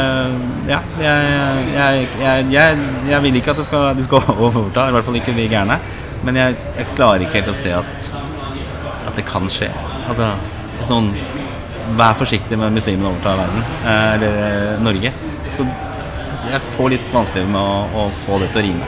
[0.68, 2.78] Ja, jeg, jeg, jeg,
[3.10, 5.80] jeg, vil ikke at det skal, de skal overta, i hvert fall ikke vi gærne.
[6.24, 6.56] Men jeg,
[6.96, 8.12] klarer ikke helt å se at,
[9.08, 9.72] at det kan skje.
[10.20, 10.30] Det,
[10.78, 11.12] hvis noen
[11.98, 15.12] Vær forsiktig med muslimene overtar verden, eh, eller eh, Norge.
[15.52, 15.62] Så
[16.30, 17.62] altså, jeg får litt vanskelig med å,
[18.04, 18.84] å få det til å rime.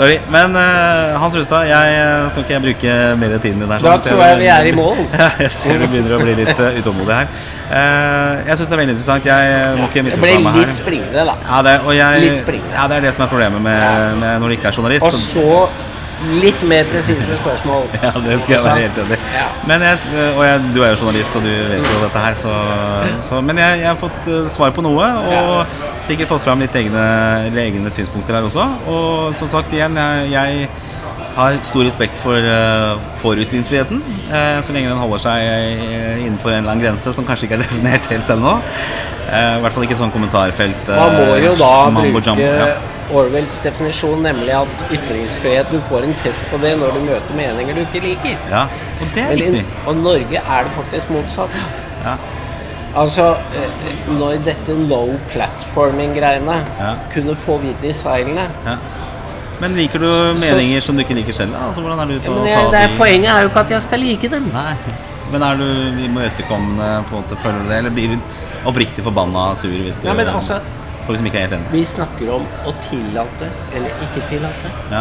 [0.00, 0.16] Sorry.
[0.32, 1.86] Men uh, Hans Rustad, jeg
[2.32, 2.90] skal ikke jeg bruke
[3.20, 3.70] mer tid din her.
[3.76, 4.02] Da sånn.
[4.08, 4.96] tror jeg vi er i mål.
[5.20, 7.26] Ja, jeg ser du begynner å bli litt uh, utålmodig her.
[7.70, 9.22] Uh, jeg syns det er veldig interessant.
[9.30, 9.38] Jeg
[9.78, 10.76] må ikke ble misforstå meg litt her.
[10.80, 11.34] springende, da.
[11.46, 12.72] Ja, det, jeg, Litt springende.
[12.74, 13.80] ja, det er det som er problemet med,
[14.24, 15.04] med når du ikke er journalist.
[15.06, 15.48] Og så
[16.40, 17.86] litt mer presise spørsmål.
[18.04, 19.20] Ja, det skal jeg være helt enig i.
[19.36, 19.46] Ja.
[19.68, 19.98] Men jeg,
[20.36, 22.52] og jeg, du er jo journalist, og du vet jo dette her, så,
[23.24, 26.76] så Men jeg, jeg har fått eh, svar på noe, og sikkert fått fram litt
[26.76, 27.04] egne,
[27.64, 28.66] egne synspunkter her også.
[28.90, 30.68] Og som sagt, igjen, jeg, jeg
[31.36, 36.50] har stor respekt for, eh, for ytringsfriheten, eh, så lenge den holder seg eh, innenfor
[36.52, 38.56] en eller annen grense som kanskje ikke er definert helt ennå.
[39.30, 40.88] Eh, I hvert fall ikke sånn kommentarfelt.
[40.90, 42.72] eh, Man må jo da bruke ja.
[43.12, 47.74] Orwells definisjon, nemlig at ytringsfrihet Du får en test på det når du møter meninger
[47.74, 48.36] du ikke liker.
[48.50, 48.66] ja.
[49.00, 49.64] Og det er Men i, viktig.
[49.86, 51.50] og Norge er det faktisk motsatt.
[52.04, 52.14] Ja.
[52.96, 53.70] Altså, eh,
[54.18, 55.02] når dette no
[55.32, 56.94] platforming-greiene Ja.
[57.14, 58.76] kunne få vind i seilene Ja.
[59.60, 60.06] Men liker du
[60.40, 61.54] meninger som du ikke liker selv?
[61.66, 63.70] Altså, hvordan er du ute ja, jeg, tar det er, Poenget er jo ikke at
[63.70, 64.50] jeg skal like dem.
[64.52, 64.74] Nei.
[65.32, 65.64] Men er du
[66.04, 68.18] imøtekommende på en måte, føler du det, eller blir du
[68.66, 70.60] oppriktig forbanna sur hvis du Ja, men altså-
[71.10, 71.72] Folk som ikke er helt enige?
[71.74, 74.68] Vi snakker om å tillate eller ikke tillate.
[74.92, 75.00] Ja.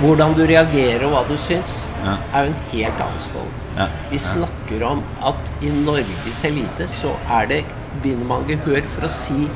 [0.00, 2.16] Hvordan du reagerer og hva du syns, Ja.
[2.34, 3.46] er jo en helt annen skål.
[3.76, 3.86] Ja.
[4.10, 7.64] Vi snakker om at i Norges elite så er det
[8.02, 9.46] vinner man gehør for å si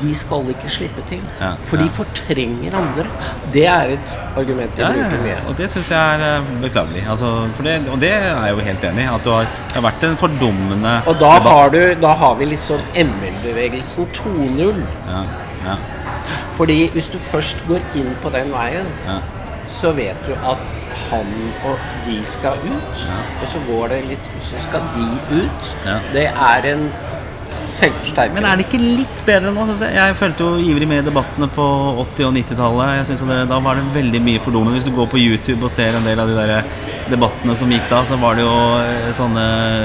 [0.00, 1.20] de skal ikke slippe til.
[1.40, 3.04] Ja, For de fortrenger andre.
[3.54, 5.38] Det er et argument jeg Ja, bruker mye.
[5.48, 7.04] Og det syns jeg er eh, beklagelig.
[7.10, 7.30] Altså,
[7.64, 9.08] det, og det er jeg jo helt enig i.
[9.14, 12.44] At du har, det har vært en fordummende Og da har, du, da har vi
[12.52, 14.82] liksom ML-bevegelsen 2.0.
[15.08, 15.22] ja,
[15.66, 15.76] ja,
[16.58, 18.86] Fordi hvis du først går inn på den veien,
[19.68, 20.62] så vet du at
[21.08, 21.28] han
[21.68, 23.02] og de skal ut.
[23.42, 25.06] Og så går det litt Så skal de
[25.42, 25.76] ut.
[26.12, 26.88] Det er en
[27.72, 28.34] selvforsterker.
[28.36, 29.66] Men er det ikke litt bedre nå?
[29.70, 29.94] Jeg?
[29.96, 31.66] jeg følte jo ivrig med i debattene på
[32.04, 32.94] 80- og 90-tallet.
[32.98, 34.76] Jeg synes det, Da var det veldig mye fordummende.
[34.78, 36.54] Hvis du går på YouTube og ser en del av de der
[37.08, 39.44] debattene som gikk da, så var det jo eh, sånne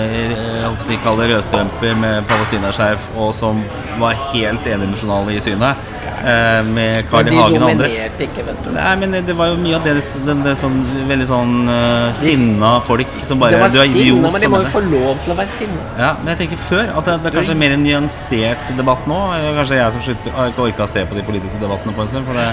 [0.09, 3.61] eh, jeg håper si, det rødstrømper med palestinaskjerf og som
[3.99, 5.75] var helt endimensjonale i synet.
[6.23, 7.35] eh, Med Carl I.
[7.35, 7.87] Hagen og andre.
[7.87, 8.69] dominerte ikke, vet du.
[8.75, 10.77] Nei, men det var jo mye av det, det, det sånn,
[11.09, 14.71] veldig sånn uh, sinna folk som bare det var idiot sinna, men de må jo
[14.73, 15.87] få lov til å være sinna.
[15.99, 19.19] Ja, men jeg tenker før at det, det er kanskje mer en nyansert debatt nå.
[19.59, 22.13] Kanskje jeg som slutter, har ikke orka å se på de politiske debattene på en
[22.13, 22.25] stund.
[22.29, 22.47] For det,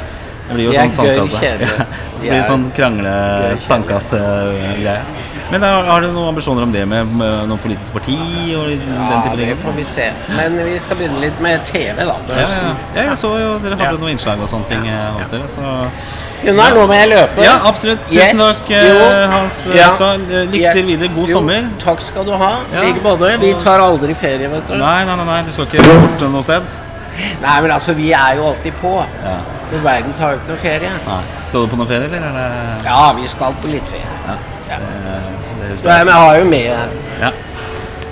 [0.49, 1.45] det blir jo sånn sandkasse.
[1.47, 1.71] Ja, De
[2.21, 3.15] så blir det sånn krangle
[3.47, 4.99] gøy sandkasse-greie.
[5.51, 8.17] Men er, har dere noen ambisjoner om det med, med noen politisk parti
[8.55, 10.07] og den Ja, type det får vi se.
[10.37, 12.15] Men vi skal begynne litt med TV, da.
[12.31, 13.99] Ja, ja, ja, jeg så jo dere hadde Ja.
[13.99, 15.75] noen innslag og sånne ting eh, hos dere, så
[16.41, 17.43] Gunnar, nå må jeg løpe.
[17.45, 18.01] Ja, absolutt.
[18.09, 18.39] Tusen Yes.
[18.41, 19.09] takk, eh, Jo.
[19.29, 19.75] Hans Østad.
[19.77, 19.89] Ja.
[19.91, 20.21] Røstad.
[20.31, 20.77] Lykke Yes.
[20.79, 21.09] til videre.
[21.15, 21.67] God Jo, sommer.
[21.79, 22.53] Takk skal du ha.
[22.73, 22.81] Ja.
[22.87, 23.33] Like både.
[23.43, 24.77] Vi tar aldri ferie, vet du.
[24.79, 26.63] Nei, nei, nei, nei, du skal ikke bort noe sted?
[27.43, 28.95] Nei, men altså, vi er jo alltid på.
[29.27, 29.37] Ja.
[29.71, 30.91] Men verden tar jo ikke noe ferie.
[31.07, 31.21] Nei.
[31.45, 34.09] Skal du på noe ferie, eller er Ja, vi skal på litt ferie.
[34.27, 34.39] Ja.
[34.71, 34.79] Ja.
[35.71, 36.67] Nei, men jeg har jo med
[37.21, 37.31] Ja.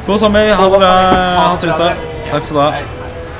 [0.07, 0.55] God sommer.
[0.55, 0.93] Ha det bra,
[1.49, 1.93] Hans Rustad.
[2.31, 2.98] Takk skal du ha.